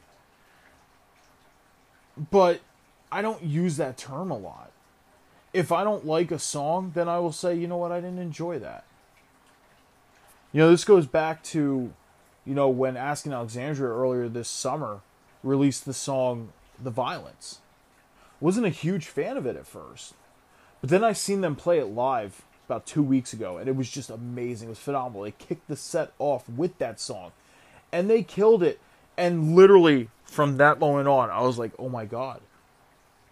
[2.30, 2.62] But
[3.12, 4.72] I don't use that term a lot.
[5.52, 8.20] If I don't like a song, then I will say, you know what, I didn't
[8.20, 8.86] enjoy that.
[10.54, 11.92] You know, this goes back to,
[12.46, 15.02] you know, when Asking Alexandria earlier this summer
[15.44, 16.50] released the song
[16.82, 17.62] The Violence.
[18.40, 20.14] Wasn't a huge fan of it at first.
[20.82, 23.90] But then I seen them play it live about two weeks ago, and it was
[23.90, 24.68] just amazing.
[24.68, 25.24] It was phenomenal.
[25.24, 27.32] They kicked the set off with that song,
[27.96, 28.80] and they killed it.
[29.18, 32.42] And literally from that moment on, I was like, oh my god.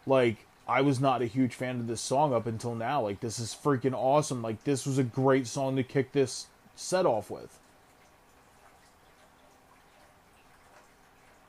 [0.05, 3.01] Like, I was not a huge fan of this song up until now.
[3.01, 4.41] Like, this is freaking awesome.
[4.41, 7.59] Like, this was a great song to kick this set off with.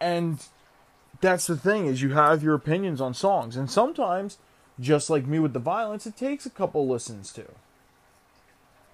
[0.01, 0.45] And
[1.21, 4.39] that's the thing is you have your opinions on songs and sometimes
[4.81, 7.47] just like me with the violence it takes a couple listens to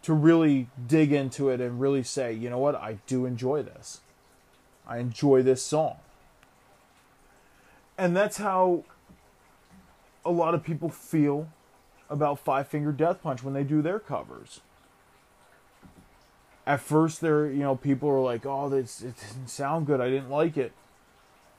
[0.02, 4.00] to really dig into it and really say you know what i do enjoy this
[4.90, 5.96] i enjoy this song.
[7.96, 8.84] And that's how
[10.24, 11.48] a lot of people feel
[12.10, 14.60] about five finger death punch when they do their covers.
[16.66, 20.00] At first there you know people are like oh this it didn't sound good.
[20.00, 20.72] I didn't like it.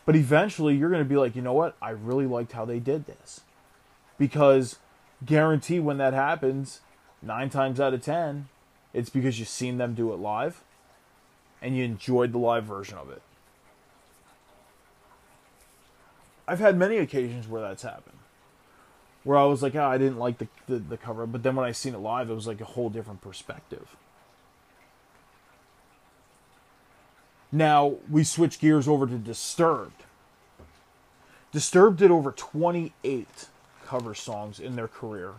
[0.05, 1.77] But eventually you're going to be like you know what?
[1.81, 3.41] I really liked how they did this.
[4.17, 4.77] Because
[5.25, 6.81] guarantee when that happens
[7.21, 8.49] nine times out of ten
[8.93, 10.63] it's because you've seen them do it live
[11.61, 13.21] and you enjoyed the live version of it
[16.47, 18.17] i've had many occasions where that's happened
[19.23, 21.65] where i was like oh, i didn't like the, the, the cover but then when
[21.65, 23.95] i seen it live it was like a whole different perspective
[27.51, 30.03] Now we switch gears over to Disturbed.
[31.51, 33.47] Disturbed did over 28
[33.85, 35.33] cover songs in their career.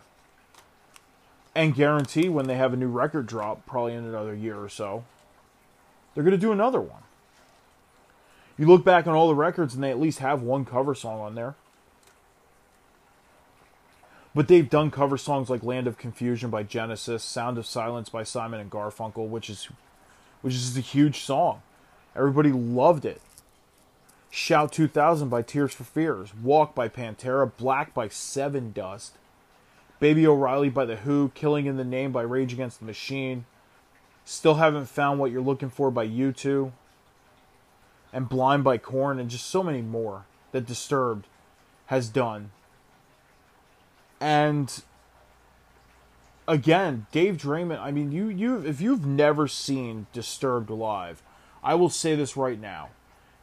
[1.55, 5.05] And guarantee when they have a new record drop, probably in another year or so,
[6.15, 7.03] they're going to do another one.
[8.59, 11.21] You look back on all the records and they at least have one cover song
[11.21, 11.55] on there.
[14.35, 18.23] But they've done cover songs like Land of Confusion by Genesis, Sound of Silence by
[18.23, 19.69] Simon and Garfunkel, which is
[20.41, 21.63] which is a huge song.
[22.17, 23.21] Everybody loved it.
[24.31, 29.19] Shout 2000 by Tears for Fears, Walk by Pantera, Black by Seven Dust,
[30.01, 33.45] Baba O'Riley by The Who, Killing in the Name by Rage Against the Machine,
[34.25, 36.73] Still Haven't Found What You're Looking For by U2,
[38.13, 41.27] and Blind by Korn and just so many more that Disturbed
[41.87, 42.51] has done.
[44.21, 44.83] And
[46.47, 51.23] again, Dave Draiman, I mean, you you if you've never seen Disturbed live,
[51.63, 52.91] I will say this right now.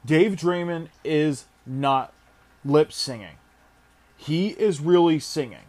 [0.05, 2.13] Dave Draiman is not
[2.63, 3.37] lip singing.
[4.15, 5.68] He is really singing.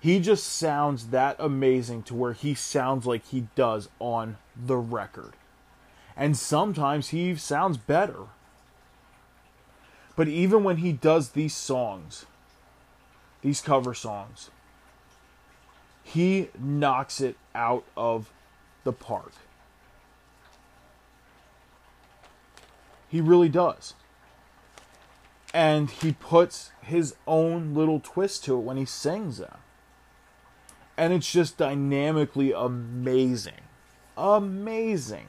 [0.00, 5.34] He just sounds that amazing to where he sounds like he does on the record.
[6.16, 8.24] And sometimes he sounds better.
[10.16, 12.24] But even when he does these songs,
[13.42, 14.50] these cover songs,
[16.02, 18.30] he knocks it out of
[18.84, 19.32] the park.
[23.08, 23.94] He really does.
[25.52, 29.58] And he puts his own little twist to it when he sings them.
[31.00, 33.62] And it's just dynamically amazing.
[34.18, 35.28] Amazing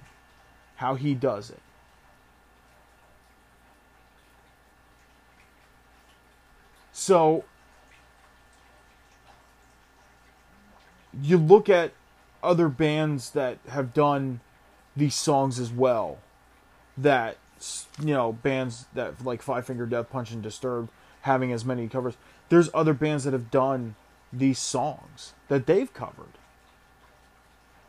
[0.75, 1.61] how he does it.
[6.91, 7.45] So
[11.21, 11.93] you look at
[12.43, 14.41] other bands that have done
[14.97, 16.17] these songs as well
[16.97, 17.37] that
[17.97, 20.89] you know bands that like Five Finger Death Punch and Disturbed
[21.21, 22.15] having as many covers.
[22.49, 23.95] There's other bands that have done
[24.31, 26.37] these songs that they've covered.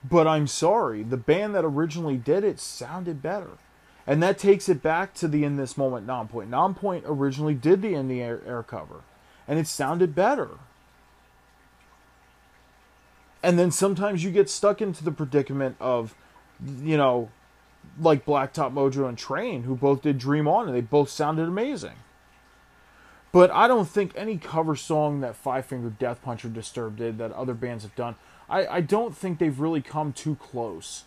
[0.04, 3.58] But I'm sorry, the band that originally did it sounded better.
[4.06, 6.48] And that takes it back to the In This Moment Nonpoint.
[6.48, 9.02] Nonpoint originally did the In the Air, air cover,
[9.46, 10.48] and it sounded better.
[13.44, 16.14] And then sometimes you get stuck into the predicament of,
[16.82, 17.30] you know,
[18.00, 21.94] like Blacktop Mojo and Train, who both did Dream On, and they both sounded amazing.
[23.32, 27.18] But I don't think any cover song that Five Finger Death Punch or Disturbed did
[27.18, 28.14] that other bands have done,
[28.48, 31.04] I, I don't think they've really come too close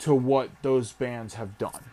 [0.00, 1.84] to what those bands have done.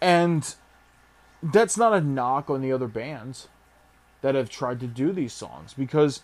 [0.00, 0.54] And
[1.42, 3.48] that's not a knock on the other bands
[4.20, 6.20] that have tried to do these songs because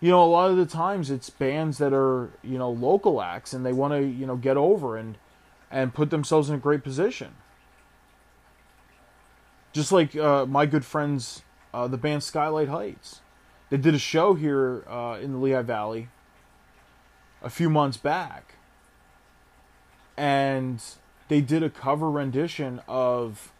[0.00, 3.52] you know, a lot of the times it's bands that are, you know, local acts
[3.52, 5.16] and they want to, you know, get over and
[5.70, 7.34] and put themselves in a great position.
[9.78, 13.20] Just like uh, my good friends, uh, the band Skylight Heights.
[13.70, 16.08] They did a show here uh, in the Lehigh Valley
[17.42, 18.56] a few months back.
[20.16, 20.82] And
[21.28, 23.52] they did a cover rendition of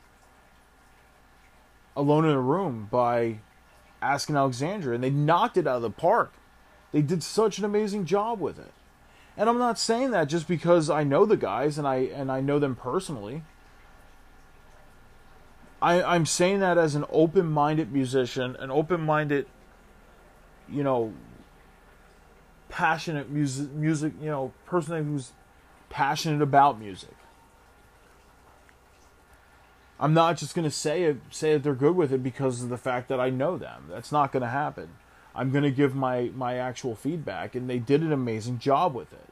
[1.96, 3.38] Alone in a Room by
[4.02, 6.32] Asking Alexandria, and they knocked it out of the park.
[6.90, 8.72] They did such an amazing job with it.
[9.36, 12.40] And I'm not saying that just because I know the guys and I and I
[12.40, 13.44] know them personally.
[15.80, 19.46] I, I'm saying that as an open-minded musician, an open-minded,
[20.68, 21.12] you know,
[22.68, 25.32] passionate music, music, you know, person who's
[25.88, 27.14] passionate about music.
[30.00, 32.68] I'm not just going to say it, say that they're good with it because of
[32.68, 33.84] the fact that I know them.
[33.88, 34.90] That's not going to happen.
[35.34, 39.12] I'm going to give my my actual feedback, and they did an amazing job with
[39.12, 39.28] it.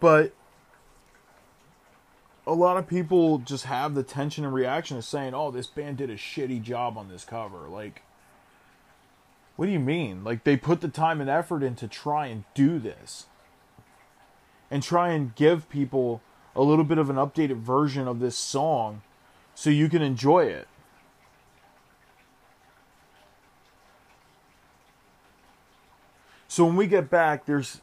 [0.00, 0.32] But
[2.46, 5.98] a lot of people just have the tension and reaction of saying, "Oh, this band
[5.98, 8.02] did a shitty job on this cover." Like,
[9.56, 10.24] what do you mean?
[10.24, 13.26] Like they put the time and effort in to try and do this,
[14.70, 16.22] and try and give people
[16.56, 19.02] a little bit of an updated version of this song,
[19.54, 20.66] so you can enjoy it.
[26.48, 27.80] So when we get back, there's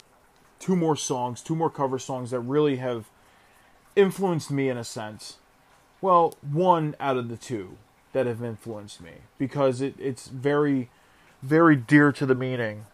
[0.60, 3.06] two more songs, two more cover songs that really have
[3.96, 5.38] influenced me in a sense.
[6.02, 7.78] Well, one out of the two
[8.14, 10.90] that have influenced me because it, it's very,
[11.42, 12.86] very dear to the meaning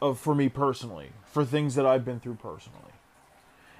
[0.00, 2.92] of for me personally, for things that I've been through personally.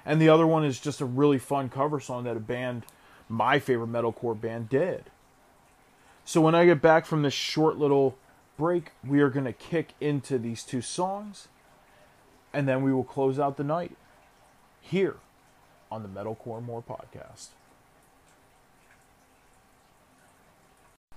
[0.05, 2.85] And the other one is just a really fun cover song that a band,
[3.27, 5.05] my favorite metalcore band, did.
[6.23, 8.17] So when I get back from this short little
[8.57, 11.47] break, we are going to kick into these two songs
[12.55, 13.97] and then we will close out the night
[14.79, 15.17] here
[15.91, 17.49] on the Metalcore More podcast.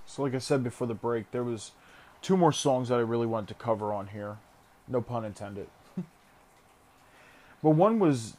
[0.05, 1.71] So, like I said before the break, there was
[2.21, 4.37] two more songs that I really wanted to cover on here.
[4.85, 5.67] No pun intended.
[7.63, 8.35] but one was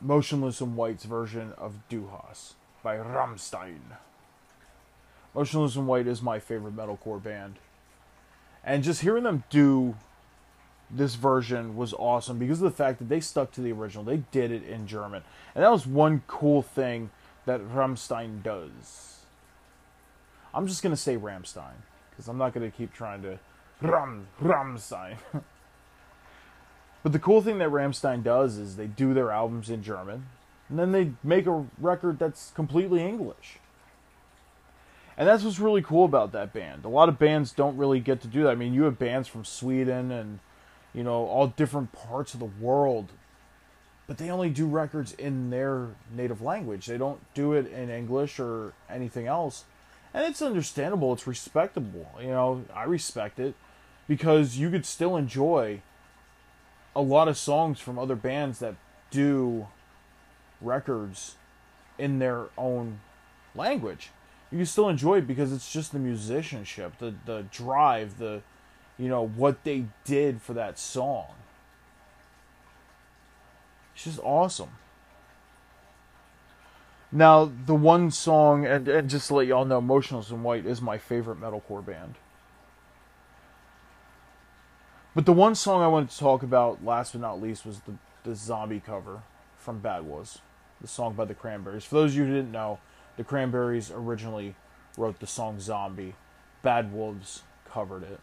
[0.00, 2.54] Motionless in White's version of Du Hast
[2.84, 3.80] by Rammstein.
[5.34, 7.56] Motionless in White is my favorite metalcore band.
[8.62, 9.96] And just hearing them do
[10.90, 14.04] this version was awesome because of the fact that they stuck to the original.
[14.04, 15.22] They did it in German.
[15.54, 17.10] And that was one cool thing
[17.44, 19.20] that Rammstein does.
[20.54, 21.74] I'm just going to say Rammstein
[22.10, 23.38] because I'm not going to keep trying to
[23.82, 25.16] Ram Rammstein.
[27.02, 30.26] but the cool thing that Rammstein does is they do their albums in German
[30.68, 33.58] and then they make a record that's completely English.
[35.18, 36.84] And that's what's really cool about that band.
[36.84, 38.50] A lot of bands don't really get to do that.
[38.50, 40.40] I mean, you have bands from Sweden and
[40.96, 43.12] you know, all different parts of the world.
[44.08, 46.86] But they only do records in their native language.
[46.86, 49.64] They don't do it in English or anything else.
[50.14, 52.08] And it's understandable, it's respectable.
[52.20, 53.54] You know, I respect it
[54.08, 55.82] because you could still enjoy
[56.94, 58.76] a lot of songs from other bands that
[59.10, 59.66] do
[60.62, 61.34] records
[61.98, 63.00] in their own
[63.54, 64.10] language.
[64.50, 68.42] You can still enjoy it because it's just the musicianship, the the drive, the
[68.98, 71.26] you know, what they did for that song.
[73.94, 74.70] It's just awesome.
[77.12, 80.82] Now, the one song, and, and just to let y'all know, Motionless in White is
[80.82, 82.16] my favorite metalcore band.
[85.14, 87.94] But the one song I wanted to talk about, last but not least, was the,
[88.24, 89.22] the zombie cover
[89.56, 90.40] from Bad Wolves,
[90.80, 91.84] the song by the Cranberries.
[91.84, 92.80] For those of you who didn't know,
[93.16, 94.56] the Cranberries originally
[94.98, 96.14] wrote the song Zombie.
[96.62, 98.20] Bad Wolves covered it.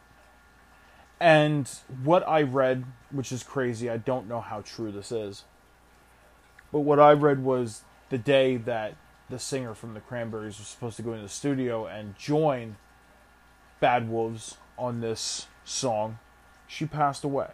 [1.19, 1.69] And
[2.03, 5.43] what I read, which is crazy, I don't know how true this is,
[6.71, 8.95] but what I read was the day that
[9.29, 12.75] the singer from the Cranberries was supposed to go into the studio and join
[13.79, 16.19] Bad Wolves on this song,
[16.67, 17.49] she passed away.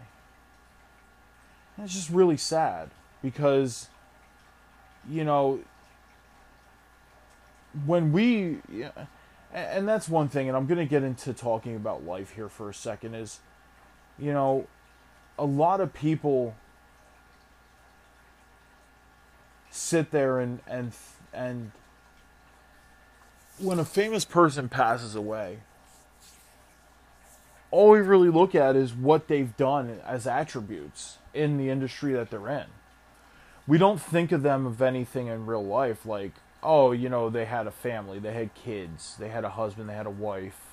[1.76, 2.90] And it's just really sad
[3.22, 3.88] because,
[5.10, 5.60] you know,
[7.86, 8.60] when we,
[9.54, 12.70] and that's one thing, and I'm going to get into talking about life here for
[12.70, 13.40] a second, is
[14.20, 14.68] you know,
[15.38, 16.56] a lot of people
[19.72, 20.92] sit there and and
[21.34, 21.72] and
[23.60, 25.60] when a famous person passes away,
[27.72, 32.32] all we really look at is what they've done as attributes in the industry that
[32.32, 32.66] they're in.
[33.68, 36.32] We don't think of them of anything in real life like,
[36.64, 39.94] oh, you know, they had a family, they had kids, they had a husband, they
[39.94, 40.69] had a wife,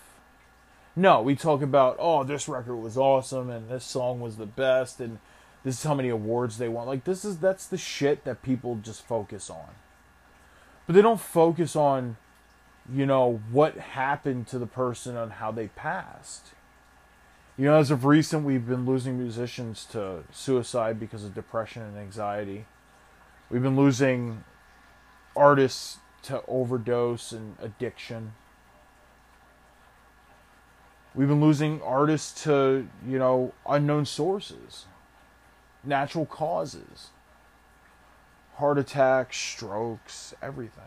[0.99, 4.99] No, we talk about, oh, this record was awesome and this song was the best
[4.99, 5.18] and
[5.62, 6.86] this is how many awards they won.
[6.86, 9.74] Like this is that's the shit that people just focus on.
[10.86, 12.16] But they don't focus on
[12.92, 16.53] you know what happened to the person and how they passed.
[17.59, 21.97] You know, as of recent, we've been losing musicians to suicide because of depression and
[21.97, 22.66] anxiety.
[23.51, 24.44] We've been losing
[25.34, 28.34] artists to overdose and addiction.
[31.17, 34.85] We've been losing artists to, you know, unknown sources,
[35.83, 37.09] natural causes,
[38.57, 40.85] heart attacks, strokes, everything.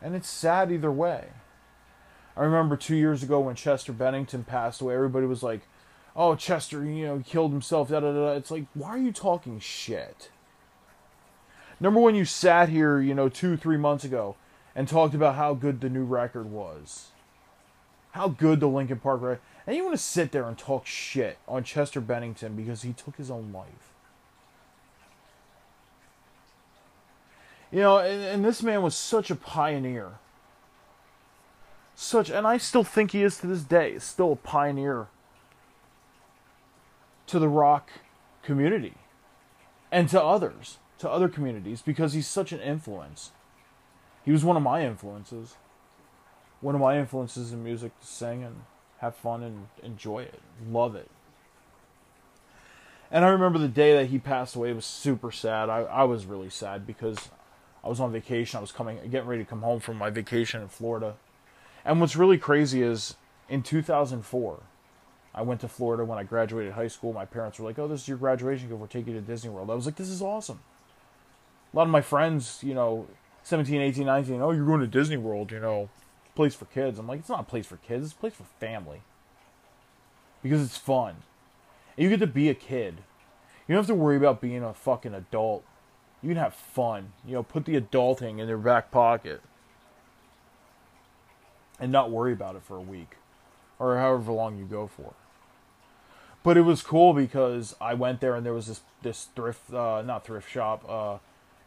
[0.00, 1.26] And it's sad either way.
[2.34, 5.60] I remember two years ago when Chester Bennington passed away, everybody was like,
[6.14, 8.32] oh, Chester, you know, killed himself, da da da.
[8.32, 10.30] It's like, why are you talking shit?
[11.78, 14.36] Number when you sat here, you know, two, three months ago
[14.74, 17.08] and talked about how good the new record was?
[18.16, 19.40] How good the Linkin Park record.
[19.66, 23.16] And you want to sit there and talk shit on Chester Bennington because he took
[23.16, 23.92] his own life.
[27.70, 30.12] You know, and, and this man was such a pioneer.
[31.94, 35.08] Such, and I still think he is to this day, still a pioneer
[37.26, 37.90] to the rock
[38.42, 38.94] community
[39.92, 43.32] and to others, to other communities, because he's such an influence.
[44.24, 45.56] He was one of my influences.
[46.60, 48.62] One of my influences in music to sing and
[48.98, 51.10] have fun and enjoy it, love it.
[53.10, 55.68] And I remember the day that he passed away it was super sad.
[55.68, 57.28] I, I was really sad because
[57.84, 58.58] I was on vacation.
[58.58, 61.14] I was coming, getting ready to come home from my vacation in Florida.
[61.84, 63.14] And what's really crazy is
[63.48, 64.60] in 2004,
[65.34, 67.12] I went to Florida when I graduated high school.
[67.12, 68.80] My parents were like, "Oh, this is your graduation gift.
[68.80, 70.60] We're taking you to Disney World." I was like, "This is awesome."
[71.72, 73.06] A lot of my friends, you know,
[73.42, 75.90] 17, 18, 19, "Oh, you're going to Disney World, you know,
[76.36, 78.04] place for kids." I'm like, "It's not a place for kids.
[78.04, 79.02] It's a place for family."
[80.42, 81.16] Because it's fun.
[81.96, 82.98] And you get to be a kid.
[83.66, 85.64] You don't have to worry about being a fucking adult
[86.22, 87.12] you can have fun.
[87.24, 89.42] You know, put the adulting in their back pocket
[91.78, 93.16] and not worry about it for a week
[93.78, 95.14] or however long you go for.
[96.42, 100.02] But it was cool because I went there and there was this this thrift uh,
[100.02, 101.18] not thrift shop uh,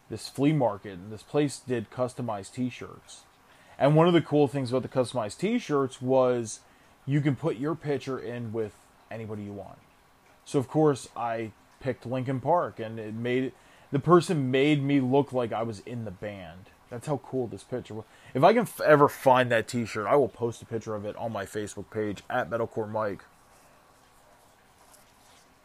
[0.09, 3.22] this flea market and this place did customized t-shirts.
[3.80, 6.59] And one of the cool things about the customized t-shirts was
[7.05, 8.73] you can put your picture in with
[9.09, 9.80] anybody you want.
[10.43, 13.53] So of course I picked Linkin Park and it made
[13.91, 16.69] the person made me look like I was in the band.
[16.89, 18.05] That's how cool this picture was.
[18.34, 21.15] If I can f- ever find that T-shirt, I will post a picture of it
[21.15, 23.23] on my Facebook page at Metalcore Mike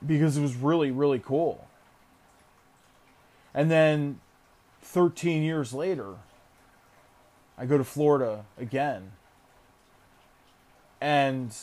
[0.07, 1.67] because it was really really cool.
[3.53, 4.21] And then
[4.83, 6.17] 13 years later,
[7.57, 9.13] I go to Florida again.
[11.01, 11.55] And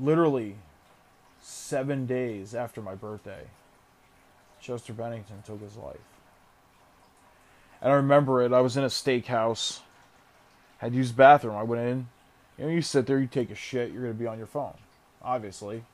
[0.00, 0.56] literally
[1.40, 3.44] 7 days after my birthday,
[4.60, 5.96] Chester Bennington took his life.
[7.80, 8.52] And I remember it.
[8.52, 9.80] I was in a steakhouse,
[10.78, 11.56] had used bathroom.
[11.56, 12.08] I went in.
[12.58, 14.46] You know, you sit there, you take a shit, you're going to be on your
[14.46, 14.74] phone,
[15.22, 15.84] obviously.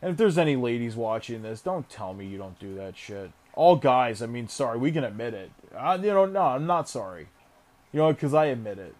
[0.00, 3.32] And if there's any ladies watching this, don't tell me you don't do that shit.
[3.54, 5.50] All guys, I mean, sorry, we can admit it.
[5.76, 7.28] I, you know, no, I'm not sorry.
[7.92, 8.94] You know, because I admit it.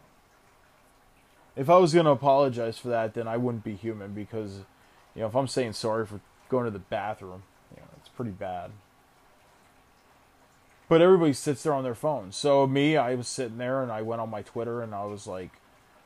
[1.56, 4.58] If I was going to apologize for that, then I wouldn't be human because,
[5.14, 7.42] you know, if I'm saying sorry for going to the bathroom,
[7.74, 8.70] you know, it's pretty bad.
[10.88, 12.32] But everybody sits there on their phone.
[12.32, 15.26] So me, I was sitting there and I went on my Twitter and I was
[15.26, 15.52] like,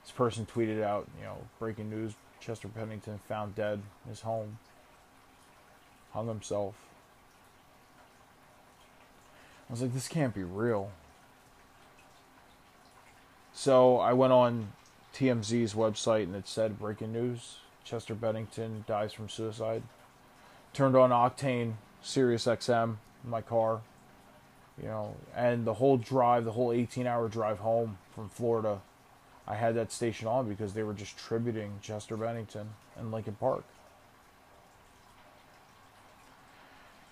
[0.02, 4.58] this person tweeted out, you know, breaking news: Chester Bennington found dead in his home,
[6.12, 6.74] hung himself.
[9.68, 10.90] I was like, this can't be real.
[13.52, 14.72] So I went on
[15.14, 19.82] TMZ's website and it said breaking news: Chester Bennington dies from suicide.
[20.72, 23.80] Turned on Octane Sirius XM in my car,
[24.80, 28.80] you know, and the whole drive, the whole 18 hour drive home from Florida,
[29.46, 33.64] I had that station on because they were just tributing Chester Bennington and Linkin Park.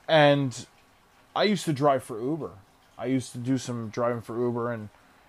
[0.09, 0.67] And
[1.35, 2.51] I used to drive for Uber.
[2.99, 4.89] I used to do some driving for Uber and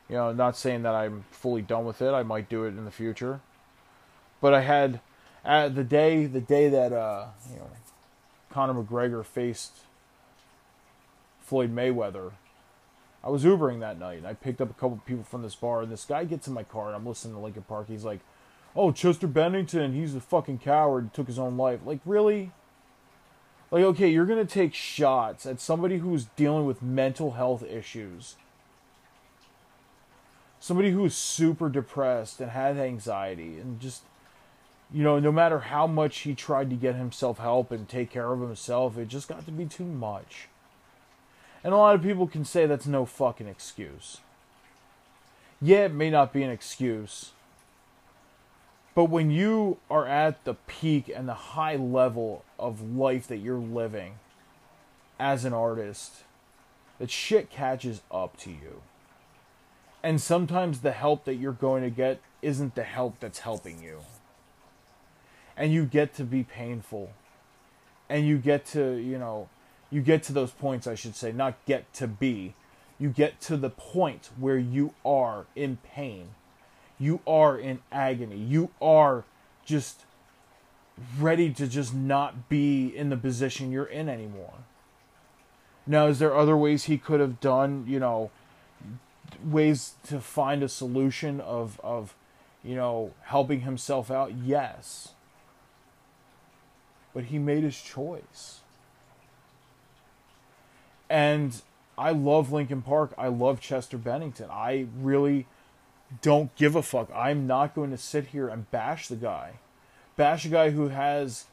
[0.10, 2.12] you know, not saying that I'm fully done with it.
[2.12, 3.40] I might do it in the future.
[4.42, 5.00] But I had
[5.46, 7.70] at the day the day that uh, you know,
[8.50, 9.72] Conor McGregor faced
[11.42, 12.32] Floyd Mayweather,
[13.24, 14.20] I was Ubering that night.
[14.20, 16.54] And I picked up a couple people from this bar, and this guy gets in
[16.54, 17.88] my car, and I'm listening to Linkin Park.
[17.88, 18.20] He's like,
[18.76, 21.14] "Oh, Chester Bennington, he's a fucking coward.
[21.14, 22.52] Took his own life." Like, really?
[23.74, 28.36] Like, okay, you're gonna take shots at somebody who's dealing with mental health issues.
[30.60, 34.04] somebody who's super depressed and had anxiety and just
[34.94, 38.32] you know no matter how much he tried to get himself help and take care
[38.32, 40.48] of himself it just got to be too much.
[41.64, 44.20] And a lot of people can say that's no fucking excuse.
[45.60, 47.32] Yeah it may not be an excuse
[48.96, 53.58] but when you are at the peak and the high level of life that you're
[53.58, 54.16] living
[55.20, 56.24] as an artist
[57.00, 58.82] that shit catches up to you
[60.04, 64.02] and sometimes the help that you're going to get isn't the help that's helping you.
[65.56, 67.12] And you get to be painful.
[68.10, 69.48] And you get to, you know,
[69.90, 72.54] you get to those points, I should say, not get to be.
[73.00, 76.32] You get to the point where you are in pain.
[77.00, 78.38] You are in agony.
[78.38, 79.24] You are
[79.66, 80.06] just
[81.20, 84.54] ready to just not be in the position you're in anymore.
[85.86, 88.32] Now, is there other ways he could have done, you know,
[89.44, 92.16] ways to find a solution of of
[92.64, 94.34] you know helping himself out?
[94.34, 95.10] Yes.
[97.14, 98.62] But he made his choice.
[101.10, 101.62] And
[101.96, 103.14] i love linkin park.
[103.18, 104.50] I love chester bennington.
[104.50, 105.46] I really
[106.22, 109.54] don't give a fuck i'm not going to sit here and bash the guy
[110.16, 111.46] bash a guy who has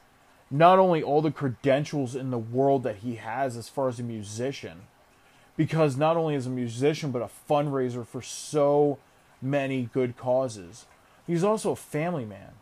[0.49, 4.03] not only all the credentials in the world that he has as far as a
[4.03, 4.81] musician
[5.55, 8.97] because not only is a musician but a fundraiser for so
[9.41, 10.85] many good causes.
[11.25, 12.53] He's also a family man.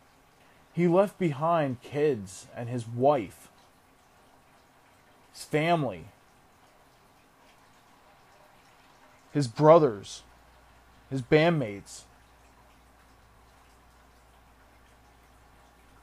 [0.73, 3.49] He left behind kids and his wife,
[5.33, 6.05] his family,
[9.33, 10.23] his brothers,
[11.09, 12.03] his bandmates.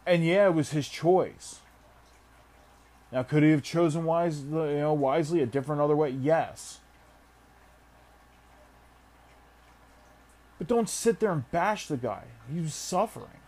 [0.07, 1.61] And yeah, it was his choice.
[3.13, 6.11] Now, could he have chosen wise, you know, wisely a different other way?
[6.11, 6.81] Yes.
[10.59, 12.25] But don't sit there and bash the guy.
[12.53, 13.41] He was suffering.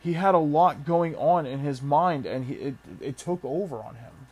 [0.00, 3.78] He had a lot going on in his mind, and he, it, it took over
[3.78, 4.23] on him.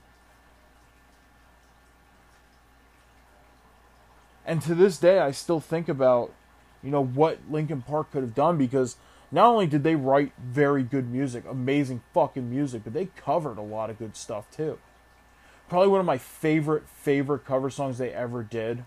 [4.45, 6.33] And to this day, I still think about,
[6.83, 8.97] you know, what Linkin Park could have done because
[9.31, 13.63] not only did they write very good music, amazing fucking music, but they covered a
[13.63, 14.79] lot of good stuff too.
[15.69, 18.85] Probably one of my favorite, favorite cover songs they ever did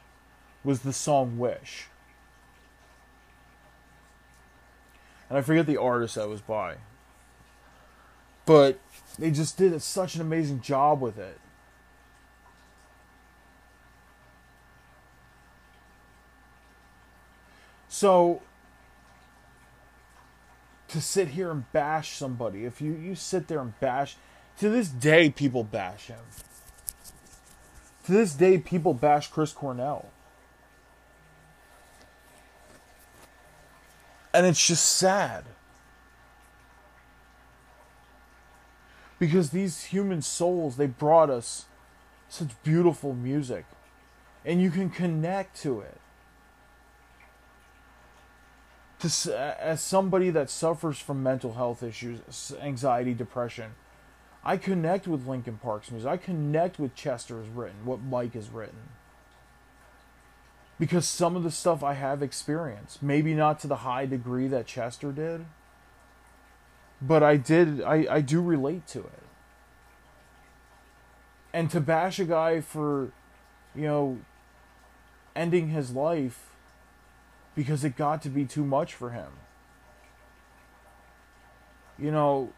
[0.63, 1.87] was the song Wish.
[5.29, 6.75] and I forget the artist that was by.
[8.45, 8.79] But
[9.17, 11.39] they just did such an amazing job with it.
[17.95, 18.41] So
[20.89, 24.17] to sit here and bash somebody, if you, you sit there and bash,
[24.59, 26.19] to this day people bash him.
[28.07, 30.09] To this day people bash Chris Cornell.
[34.33, 35.45] And it's just sad.
[39.19, 41.63] Because these human souls, they brought us
[42.27, 43.63] such beautiful music.
[44.43, 46.01] And you can connect to it.
[49.05, 53.71] To, as somebody that suffers from mental health issues, anxiety, depression,
[54.43, 56.09] I connect with Linkin Park's music.
[56.09, 58.89] I connect with Chester's written, what Mike has written
[60.79, 64.65] because some of the stuff I have experienced, maybe not to the high degree that
[64.65, 65.45] Chester did,
[67.01, 69.23] but I did I, I do relate to it.
[71.53, 73.11] And to bash a guy for,
[73.73, 74.19] you know,
[75.35, 76.44] ending his life
[77.55, 79.31] because it got to be too much for him.
[81.97, 82.51] You know,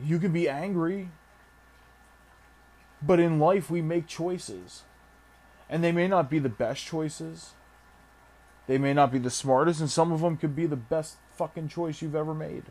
[0.00, 1.10] you can be angry,
[3.00, 4.82] but in life we make choices
[5.72, 7.52] and they may not be the best choices.
[8.66, 11.68] They may not be the smartest, and some of them could be the best fucking
[11.68, 12.64] choice you've ever made.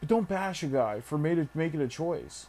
[0.00, 2.46] But don't bash a guy for made making a choice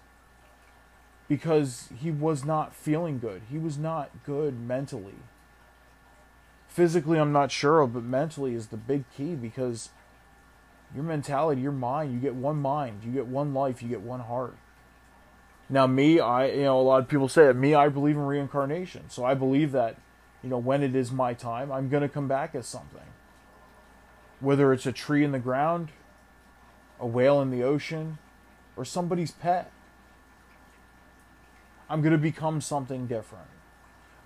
[1.27, 3.41] because he was not feeling good.
[3.51, 5.19] He was not good mentally.
[6.69, 9.89] Physically, I'm not sure, of, but mentally is the big key because
[10.95, 14.21] your mentality, your mind, you get one mind, you get one life, you get one
[14.21, 14.55] heart.
[15.67, 17.55] Now, me, I, you know, a lot of people say it.
[17.55, 19.09] Me, I believe in reincarnation.
[19.09, 19.97] So I believe that,
[20.43, 23.01] you know, when it is my time, I'm to come back as something.
[24.39, 25.89] Whether it's a tree in the ground,
[26.99, 28.17] a whale in the ocean,
[28.75, 29.71] or somebody's pet.
[31.89, 33.47] I'm to become something different.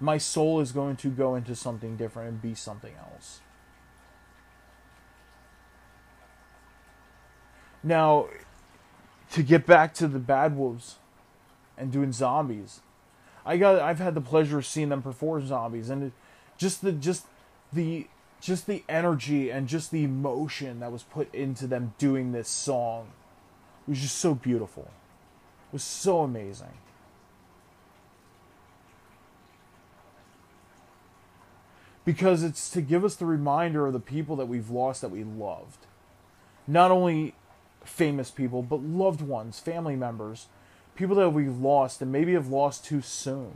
[0.03, 3.39] My soul is going to go into something different and be something else.
[7.81, 8.27] Now,
[9.31, 10.97] to get back to the Bad Wolves
[11.77, 12.81] and doing zombies.
[13.45, 16.11] I got I've had the pleasure of seeing them perform zombies and
[16.57, 17.25] just the just
[17.71, 18.07] the
[18.41, 23.07] just the energy and just the emotion that was put into them doing this song
[23.87, 24.91] was just so beautiful.
[25.69, 26.77] It was so amazing.
[32.05, 35.23] Because it's to give us the reminder of the people that we've lost that we
[35.23, 35.85] loved.
[36.67, 37.35] Not only
[37.85, 40.47] famous people, but loved ones, family members,
[40.95, 43.53] people that we've lost and maybe have lost too soon.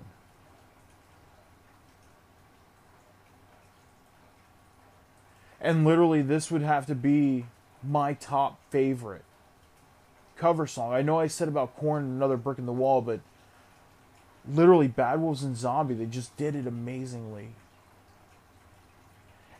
[5.59, 7.45] And literally, this would have to be
[7.83, 9.23] my top favorite
[10.37, 10.93] cover song.
[10.93, 13.19] I know I said about Korn and Another Brick in the Wall, but
[14.47, 17.49] literally, Bad Wolves and Zombie, they just did it amazingly.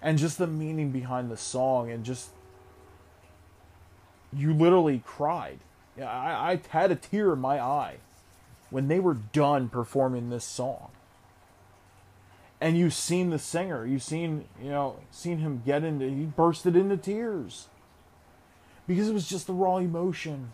[0.02, 2.30] And just the meaning behind the song, and just.
[4.34, 5.60] You literally cried.
[5.98, 7.96] I, I had a tear in my eye
[8.70, 10.92] when they were done performing this song
[12.60, 16.76] and you've seen the singer you've seen you know seen him get into he bursted
[16.76, 17.68] into tears
[18.88, 20.52] because it was just the raw emotion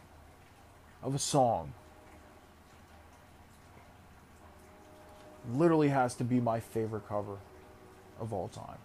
[1.01, 1.73] of a song
[5.51, 7.37] literally has to be my favorite cover
[8.19, 8.77] of all time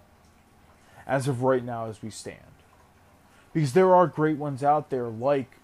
[1.08, 2.38] as of right now as we stand
[3.52, 5.56] because there are great ones out there like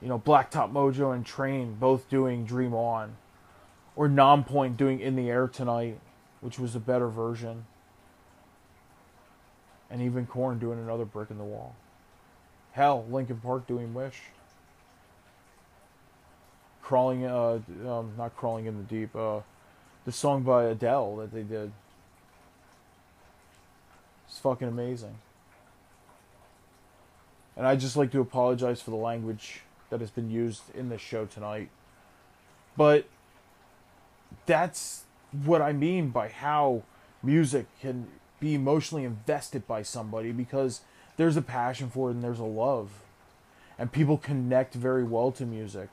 [0.00, 3.16] you know blacktop mojo and train both doing dream on
[3.96, 5.98] or Nonpoint doing in the air tonight
[6.42, 7.64] which was a better version.
[9.90, 11.74] And even Korn doing another brick in the wall.
[12.72, 14.20] Hell, Linkin Park doing Wish.
[16.82, 19.14] Crawling, uh, um, not crawling in the deep.
[19.14, 19.40] Uh,
[20.04, 21.72] the song by Adele that they did.
[24.32, 25.18] It's fucking amazing.
[27.54, 29.60] And I'd just like to apologize for the language
[29.90, 31.68] that has been used in this show tonight.
[32.74, 33.04] But
[34.46, 35.04] that's
[35.44, 36.82] what I mean by how
[37.22, 38.08] music can
[38.40, 40.80] be emotionally invested by somebody because
[41.18, 43.02] there's a passion for it and there's a love.
[43.78, 45.90] And people connect very well to music.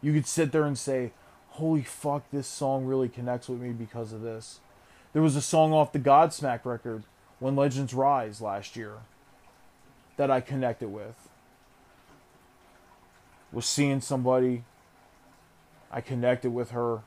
[0.00, 1.10] You could sit there and say,
[1.48, 4.60] Holy fuck, this song really connects with me because of this.
[5.16, 7.04] There was a song off the Godsmack record,
[7.38, 8.98] When Legends Rise, last year,
[10.18, 11.30] that I connected with.
[13.50, 14.64] Was seeing somebody
[15.90, 17.00] I connected with her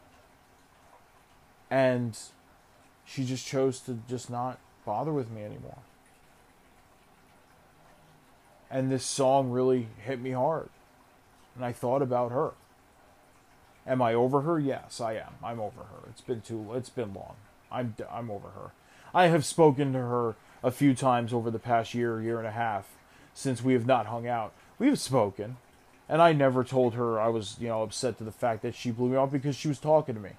[1.69, 2.17] and
[3.05, 5.83] she just chose to just not bother with me anymore.
[8.71, 10.69] And this song really hit me hard.
[11.55, 12.53] And I thought about her.
[13.85, 14.57] Am I over her?
[14.57, 15.35] Yes, I am.
[15.43, 16.09] I'm over her.
[16.09, 17.35] It's been too it's been long.
[17.71, 18.71] I'm I'm over her.
[19.13, 22.51] I have spoken to her a few times over the past year, year and a
[22.51, 22.87] half
[23.33, 24.53] since we have not hung out.
[24.77, 25.57] We have spoken.
[26.07, 28.89] And I never told her I was, you know, upset to the fact that she
[28.89, 30.31] blew me off because she was talking to me.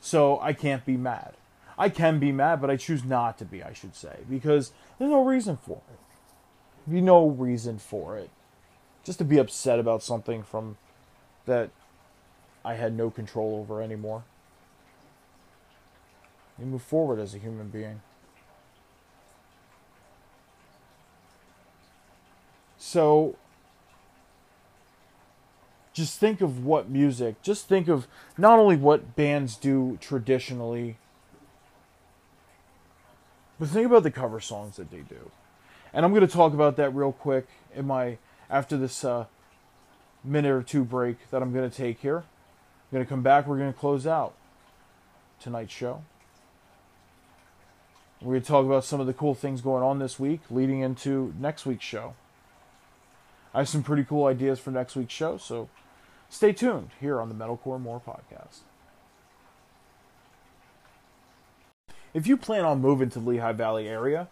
[0.00, 1.34] So I can't be mad.
[1.78, 5.10] I can be mad, but I choose not to be, I should say, because there's
[5.10, 6.90] no reason for it.
[6.90, 8.30] Be no reason for it.
[9.04, 10.76] Just to be upset about something from
[11.46, 11.70] that
[12.64, 14.24] I had no control over anymore.
[16.58, 18.00] You move forward as a human being.
[22.76, 23.36] So
[25.92, 28.06] just think of what music, just think of
[28.36, 30.96] not only what bands do traditionally,
[33.58, 35.30] but think about the cover songs that they do.
[35.92, 39.26] And I'm going to talk about that real quick in my after this uh,
[40.22, 42.18] minute or two break that I'm going to take here.
[42.18, 43.46] I'm going to come back.
[43.46, 44.34] We're going to close out
[45.40, 46.02] tonight's show.
[48.20, 50.80] We're going to talk about some of the cool things going on this week, leading
[50.80, 52.14] into next week's show.
[53.54, 55.68] I have some pretty cool ideas for next week's show, so
[56.30, 58.60] Stay tuned here on the Metalcore More podcast.
[62.12, 64.28] If you plan on moving to the Lehigh Valley area,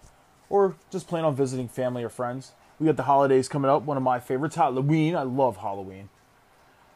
[0.48, 3.82] or just plan on visiting family or friends, we got the holidays coming up.
[3.82, 5.16] One of my favorites, Halloween.
[5.16, 6.10] I love Halloween.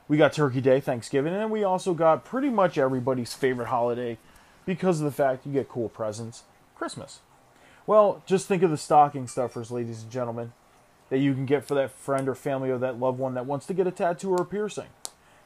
[0.06, 4.18] We got Turkey Day, Thanksgiving, and we also got pretty much everybody's favorite holiday
[4.66, 6.42] because of the fact you get cool presents
[6.80, 7.20] Christmas.
[7.86, 10.54] Well, just think of the stocking stuffers, ladies and gentlemen
[11.10, 13.66] that you can get for that friend or family or that loved one that wants
[13.66, 14.86] to get a tattoo or a piercing.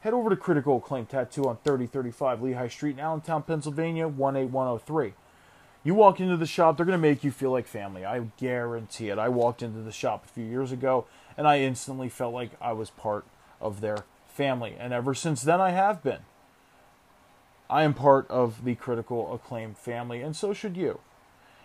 [0.02, 5.14] Head over to Critical Acclaim Tattoo on 3035 Lehigh Street in Allentown, Pennsylvania 18103.
[5.82, 8.04] You walk into the shop, they're going to make you feel like family.
[8.04, 9.18] I guarantee it.
[9.18, 11.04] I walked into the shop a few years ago
[11.36, 13.24] and I instantly felt like I was part
[13.60, 14.76] of their family.
[14.78, 16.20] And ever since then, I have been.
[17.68, 21.00] I am part of the Critical Acclaim family, and so should you.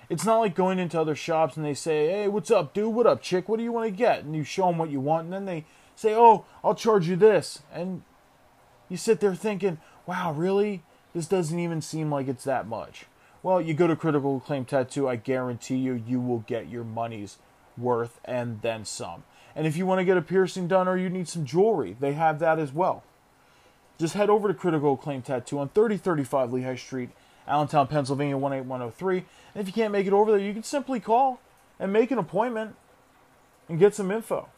[0.10, 2.94] It's not like going into other shops and they say, "Hey, what's up, dude?
[2.94, 3.48] What up, chick?
[3.48, 5.46] What do you want to get?" And you show them what you want, and then
[5.46, 8.02] they say, "Oh, I'll charge you this." And
[8.90, 10.82] you sit there thinking, "Wow, really?
[11.14, 13.06] This doesn't even seem like it's that much.
[13.42, 17.38] Well, you go to Critical Acclaim Tattoo, I guarantee you, you will get your money's
[17.78, 19.24] worth and then some.
[19.56, 22.14] And if you want to get a piercing done or you need some jewelry, they
[22.14, 23.04] have that as well.
[23.98, 27.10] Just head over to Critical Acclaim Tattoo on 3035 Lehigh Street,
[27.50, 29.18] Allentown, Pennsylvania 18103.
[29.18, 31.42] And if you can't make it over there, you can simply call
[31.80, 32.76] and make an appointment
[33.68, 34.50] and get some info.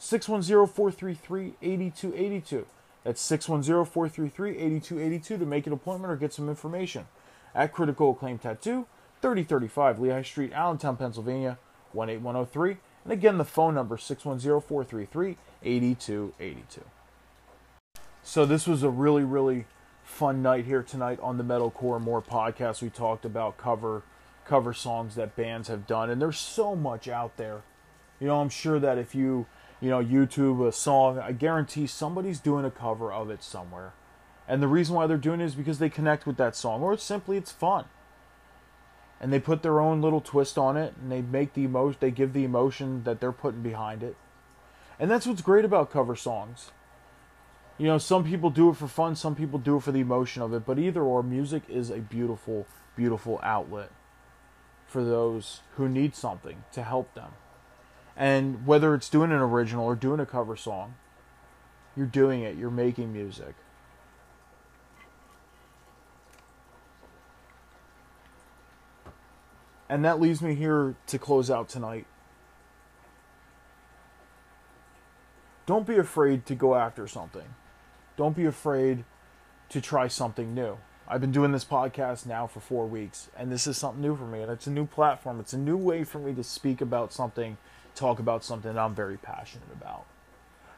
[0.00, 2.64] 610-433-8282.
[3.04, 7.06] That's 610-433-8282 to make an appointment or get some information.
[7.54, 8.86] At Critical Acclaim Tattoo,
[9.20, 11.58] 3035 Lehigh Street, Allentown, Pennsylvania
[11.92, 12.76] 18103.
[13.04, 16.82] And again, the phone number 610-433-8282.
[18.22, 19.64] So this was a really, really
[20.08, 22.82] fun night here tonight on the Metalcore More podcast.
[22.82, 24.02] We talked about cover
[24.44, 27.60] cover songs that bands have done, and there's so much out there.
[28.18, 29.46] You know, I'm sure that if you
[29.80, 33.92] you know YouTube a song, I guarantee somebody's doing a cover of it somewhere.
[34.48, 36.94] And the reason why they're doing it is because they connect with that song, or
[36.94, 37.84] it's simply it's fun.
[39.20, 42.10] And they put their own little twist on it, and they make the emotion, they
[42.10, 44.16] give the emotion that they're putting behind it.
[44.98, 46.70] And that's what's great about cover songs.
[47.78, 50.42] You know, some people do it for fun, some people do it for the emotion
[50.42, 52.66] of it, but either or, music is a beautiful,
[52.96, 53.92] beautiful outlet
[54.88, 57.32] for those who need something to help them.
[58.16, 60.96] And whether it's doing an original or doing a cover song,
[61.96, 63.54] you're doing it, you're making music.
[69.88, 72.06] And that leaves me here to close out tonight.
[75.64, 77.54] Don't be afraid to go after something.
[78.18, 79.04] Don't be afraid
[79.68, 80.76] to try something new.
[81.06, 84.24] I've been doing this podcast now for four weeks, and this is something new for
[84.24, 84.42] me.
[84.42, 85.38] And it's a new platform.
[85.38, 87.58] It's a new way for me to speak about something,
[87.94, 90.04] talk about something that I'm very passionate about.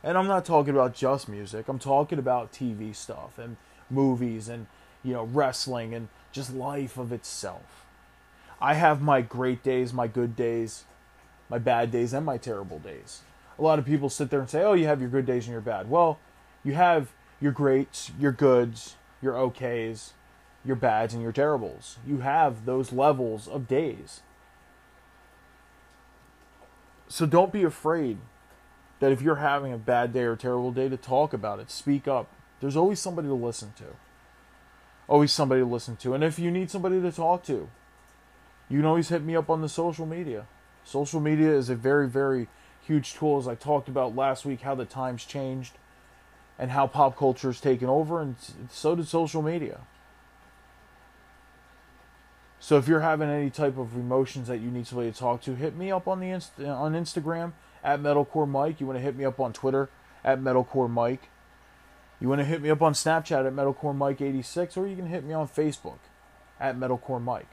[0.05, 1.67] And I'm not talking about just music.
[1.67, 3.57] I'm talking about TV stuff and
[3.89, 4.67] movies and
[5.03, 7.87] you know wrestling and just life of itself.
[8.61, 10.85] I have my great days, my good days,
[11.49, 13.23] my bad days, and my terrible days.
[13.59, 15.53] A lot of people sit there and say, "Oh, you have your good days and
[15.53, 16.19] your bad." Well,
[16.63, 17.09] you have
[17.41, 20.11] your greats, your goods, your okays,
[20.65, 21.99] your bads, and your terribles.
[22.07, 24.21] You have those levels of days.
[27.09, 28.19] So don't be afraid
[29.01, 32.07] that if you're having a bad day or terrible day to talk about it, speak
[32.07, 32.29] up.
[32.61, 33.97] There's always somebody to listen to.
[35.09, 36.15] Always somebody to listen to.
[36.15, 37.69] And if you need somebody to talk to,
[38.69, 40.47] you can always hit me up on the social media.
[40.85, 42.49] Social media is a very, very
[42.83, 45.73] huge tool, as I talked about last week, how the times changed
[46.61, 48.37] and how pop culture has taken over, and
[48.69, 49.81] so did social media.
[52.59, 55.55] So if you're having any type of emotions that you need somebody to talk to,
[55.55, 58.79] hit me up on the inst- on Instagram at Metalcore Mike.
[58.79, 59.89] You want to hit me up on Twitter
[60.23, 61.31] at Metalcore Mike.
[62.21, 65.07] You want to hit me up on Snapchat at Metalcore Mike 86, or you can
[65.07, 66.01] hit me on Facebook
[66.61, 67.49] at Metalcore Mike.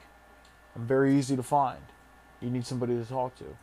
[0.76, 1.80] I'm very easy to find.
[2.42, 3.56] You need somebody to talk to.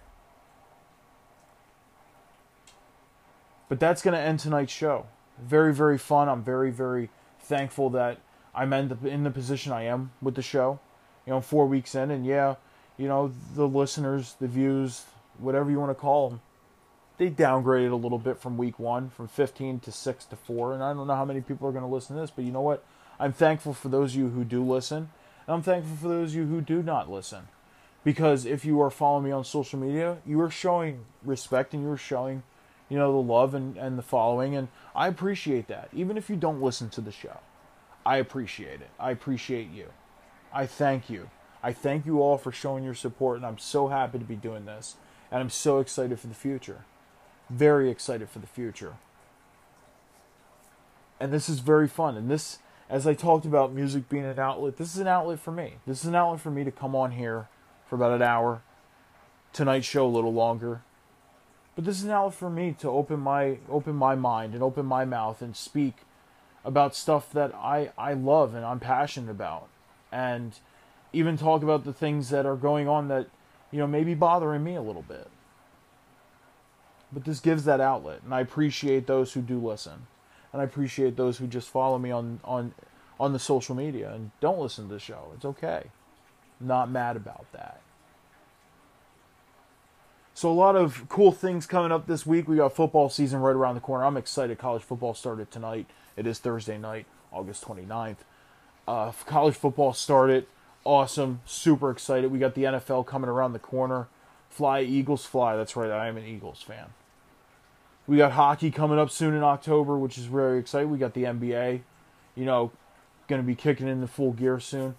[3.70, 5.06] But that's going to end tonight's show.
[5.42, 6.30] Very, very fun.
[6.30, 7.10] I'm very, very
[7.40, 8.20] thankful that
[8.54, 10.80] I'm in the in the position I am with the show.
[11.26, 12.56] You know, four weeks in, and yeah,
[12.98, 15.04] you know, the listeners, the views,
[15.38, 16.42] whatever you want to call them,
[17.18, 20.74] they downgraded a little bit from week one, from 15 to 6 to 4.
[20.74, 22.52] And I don't know how many people are going to listen to this, but you
[22.52, 22.84] know what?
[23.20, 25.10] I'm thankful for those of you who do listen.
[25.48, 27.48] And I'm thankful for those of you who do not listen.
[28.04, 31.90] Because if you are following me on social media, you are showing respect and you
[31.90, 32.44] are showing
[32.90, 34.56] you know, the love and, and the following.
[34.56, 35.90] And I appreciate that.
[35.94, 37.40] Even if you don't listen to the show,
[38.06, 38.90] I appreciate it.
[39.00, 39.92] I appreciate you.
[40.54, 41.30] I thank you.
[41.64, 44.66] I thank you all for showing your support, and I'm so happy to be doing
[44.66, 44.96] this.
[45.32, 46.86] And I'm so excited for the future.
[47.50, 48.96] Very excited for the future.
[51.20, 52.16] And this is very fun.
[52.16, 52.60] And this,
[52.90, 55.76] as I talked about music being an outlet, this is an outlet for me.
[55.88, 57.48] This is an outlet for me to come on here
[57.90, 58.62] for about an hour.
[59.52, 60.82] Tonight's show a little longer
[61.76, 65.04] but this is now for me to open my open my mind and open my
[65.06, 65.98] mouth and speak
[66.66, 69.68] about stuff that I, I love and I'm passionate about.
[70.12, 70.54] And
[71.14, 73.28] even talk about the things that are going on that,
[73.72, 75.30] you know, maybe bothering me a little bit.
[77.12, 80.08] But this gives that outlet and I appreciate those who do listen.
[80.52, 82.74] And I appreciate those who just follow me on on
[83.20, 85.32] on the social media and don't listen to the show.
[85.36, 85.84] It's okay.
[86.60, 87.82] I'm not mad about that.
[90.36, 92.50] So a lot of cool things coming up this week.
[92.50, 94.04] We got football season right around the corner.
[94.04, 94.58] I'm excited.
[94.58, 95.88] College football started tonight.
[96.18, 98.18] It is Thursday night, August 29th.
[98.86, 100.46] Uh, college football started.
[100.84, 101.40] Awesome.
[101.46, 102.34] Super excited.
[102.34, 104.10] We got the NFL coming around the corner.
[104.50, 105.56] Fly, Eagles, fly.
[105.56, 105.90] That's right.
[105.90, 106.88] I am an Eagles fan.
[108.06, 110.92] We got hockey coming up soon in October, which is very exciting.
[110.92, 111.80] We got the NBA.
[112.36, 112.74] You know,
[113.30, 114.96] going to be kicking into full gear soon.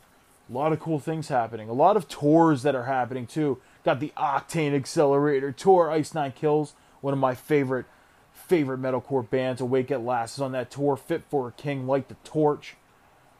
[0.48, 1.68] A lot of cool things happening.
[1.68, 3.58] A lot of tours that are happening too.
[3.86, 7.86] Got the Octane Accelerator tour, Ice Nine Kills, one of my favorite
[8.32, 9.60] favorite metalcore bands.
[9.60, 10.96] Awake at Last is on that tour.
[10.96, 12.74] Fit for a King, Light the Torch.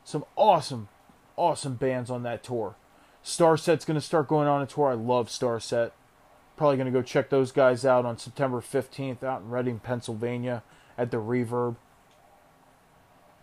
[0.05, 0.87] Some awesome,
[1.35, 2.77] awesome bands on that tour.
[3.25, 4.89] Starset's going to start going on a tour.
[4.89, 5.91] I love Starset.
[6.57, 10.63] Probably going to go check those guys out on September 15th out in Reading, Pennsylvania
[10.97, 11.75] at the Reverb.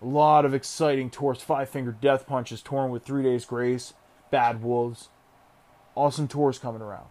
[0.01, 1.41] A lot of exciting tours.
[1.41, 3.93] Five Finger Death Punch is touring with Three Days Grace,
[4.32, 5.10] Bad Wolves.
[5.95, 7.07] Awesome tours coming around.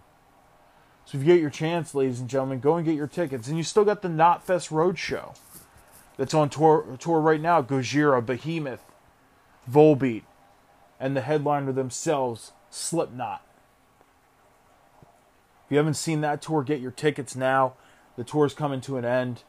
[1.04, 3.48] So if you get your chance, ladies and gentlemen, go and get your tickets.
[3.48, 5.36] And you still got the Knotfest Roadshow
[6.16, 7.62] that's on tour tour right now.
[7.62, 8.84] Gojira, Behemoth,
[9.70, 10.22] Volbeat,
[11.00, 13.42] and the headliner themselves, Slipknot.
[15.66, 17.74] If you haven't seen that tour, get your tickets now.
[18.16, 19.42] The tour's coming to an end,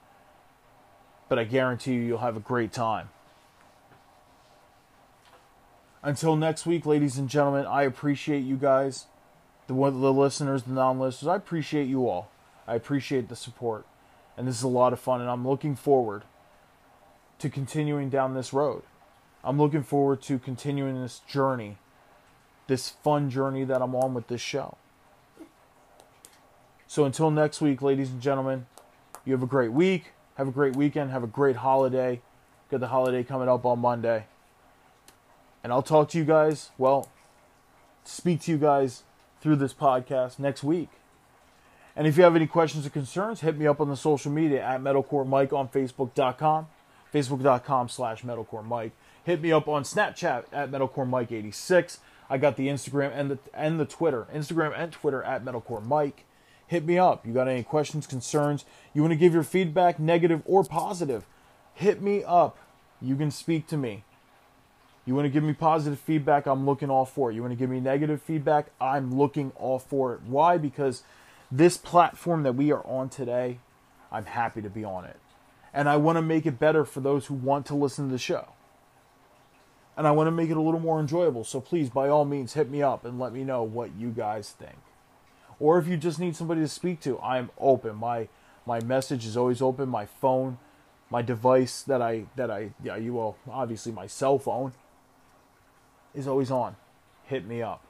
[1.27, 3.09] but I guarantee you, you'll have a great time.
[6.01, 9.05] Until next week, ladies and gentlemen, I appreciate you guys,
[9.73, 11.27] the the listeners, the non-listeners.
[11.27, 12.29] I appreciate you all.
[12.67, 13.85] I appreciate the support,
[14.37, 16.23] and this is a lot of fun, and I'm looking forward
[17.39, 18.83] to continuing down this road.
[19.43, 21.77] I'm looking forward to continuing this journey,
[22.67, 24.77] this fun journey that I'm on with this show.
[26.87, 28.67] So until next week, ladies and gentlemen,
[29.25, 30.13] you have a great week.
[30.35, 31.11] Have a great weekend.
[31.11, 32.21] Have a great holiday.
[32.71, 34.25] Got the holiday coming up on Monday.
[35.63, 37.09] And I'll talk to you guys, well,
[38.03, 39.03] speak to you guys
[39.43, 40.87] through this podcast next week.
[41.97, 44.63] And if you have any questions or concerns, hit me up on the social media
[44.63, 46.67] at Metalcore Mike on Facebook.com,
[47.13, 48.93] Facebook.com slash Metalcore Mike.
[49.25, 51.99] Hit me up on Snapchat at Metalcore Mike 86.
[52.29, 56.23] I got the Instagram and the and the Twitter, Instagram and Twitter at Metalcore Mike.
[56.65, 57.27] Hit me up.
[57.27, 58.63] You got any questions, concerns?
[58.93, 61.27] You want to give your feedback, negative or positive?
[61.73, 62.57] Hit me up.
[63.01, 64.05] You can speak to me.
[65.05, 67.35] You want to give me positive feedback, I'm looking all for it.
[67.35, 70.21] You want to give me negative feedback, I'm looking all for it.
[70.21, 70.57] Why?
[70.57, 71.03] Because
[71.51, 73.59] this platform that we are on today,
[74.11, 75.19] I'm happy to be on it.
[75.73, 78.17] And I want to make it better for those who want to listen to the
[78.17, 78.49] show.
[79.97, 81.43] And I want to make it a little more enjoyable.
[81.43, 84.51] So please, by all means, hit me up and let me know what you guys
[84.51, 84.77] think.
[85.59, 87.95] Or if you just need somebody to speak to, I'm open.
[87.95, 88.29] My
[88.65, 89.89] my message is always open.
[89.89, 90.57] My phone,
[91.09, 94.73] my device that I that I yeah, you will obviously my cell phone
[96.13, 96.75] is always on.
[97.25, 97.81] Hit me up.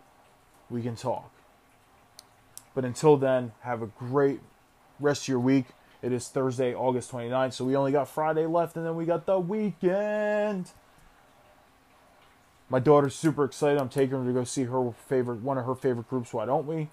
[0.69, 1.31] We can talk.
[2.75, 4.39] But until then, have a great
[4.99, 5.65] rest of your week.
[6.01, 9.25] It is Thursday, August 29th, so we only got Friday left, and then we got
[9.25, 10.71] the weekend.
[12.69, 13.79] My daughter's super excited.
[13.79, 16.33] I'm taking her to go see her favorite, one of her favorite groups.
[16.33, 16.89] Why Don't We?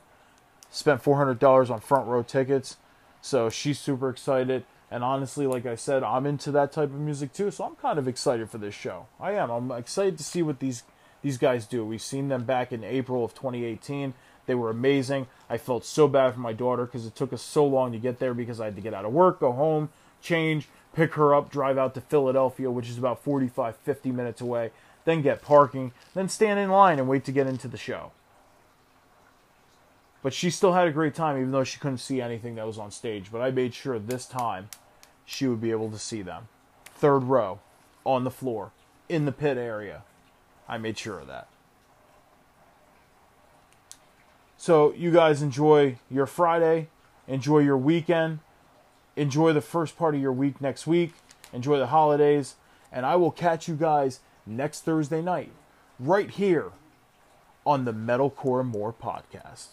[0.70, 2.76] Spent $400 on front row tickets,
[3.20, 4.64] so she's super excited.
[4.91, 7.99] And honestly, like I said, I'm into that type of music too, so I'm kind
[7.99, 9.07] of excited for this show.
[9.18, 9.51] I am.
[9.51, 10.85] I'm excited to see what these
[11.23, 11.85] these guys do.
[11.85, 14.14] We've seen them back in April of 2018.
[14.47, 15.27] They were amazing.
[15.49, 18.18] I felt so bad for my daughter because it took us so long to get
[18.18, 19.91] there because I had to get out of work, go home,
[20.23, 24.71] change, pick her up, drive out to Philadelphia, which is about 45, 50 minutes away,
[25.05, 28.12] then get parking, then stand in line and wait to get into the show.
[30.23, 32.79] But she still had a great time, even though she couldn't see anything that was
[32.79, 33.33] on stage.
[33.33, 34.68] But I made sure this time
[35.25, 36.49] she would be able to see them.
[36.94, 37.61] Third row,
[38.05, 38.73] on the floor,
[39.09, 40.03] in the pit area.
[40.70, 41.48] I made sure of that.
[44.56, 46.88] So, you guys enjoy your Friday,
[47.26, 48.38] enjoy your weekend,
[49.16, 51.14] enjoy the first part of your week next week,
[51.52, 52.55] enjoy the holidays,
[52.92, 55.51] and I will catch you guys next Thursday night
[55.98, 56.70] right here
[57.66, 59.70] on the Metalcore More podcast.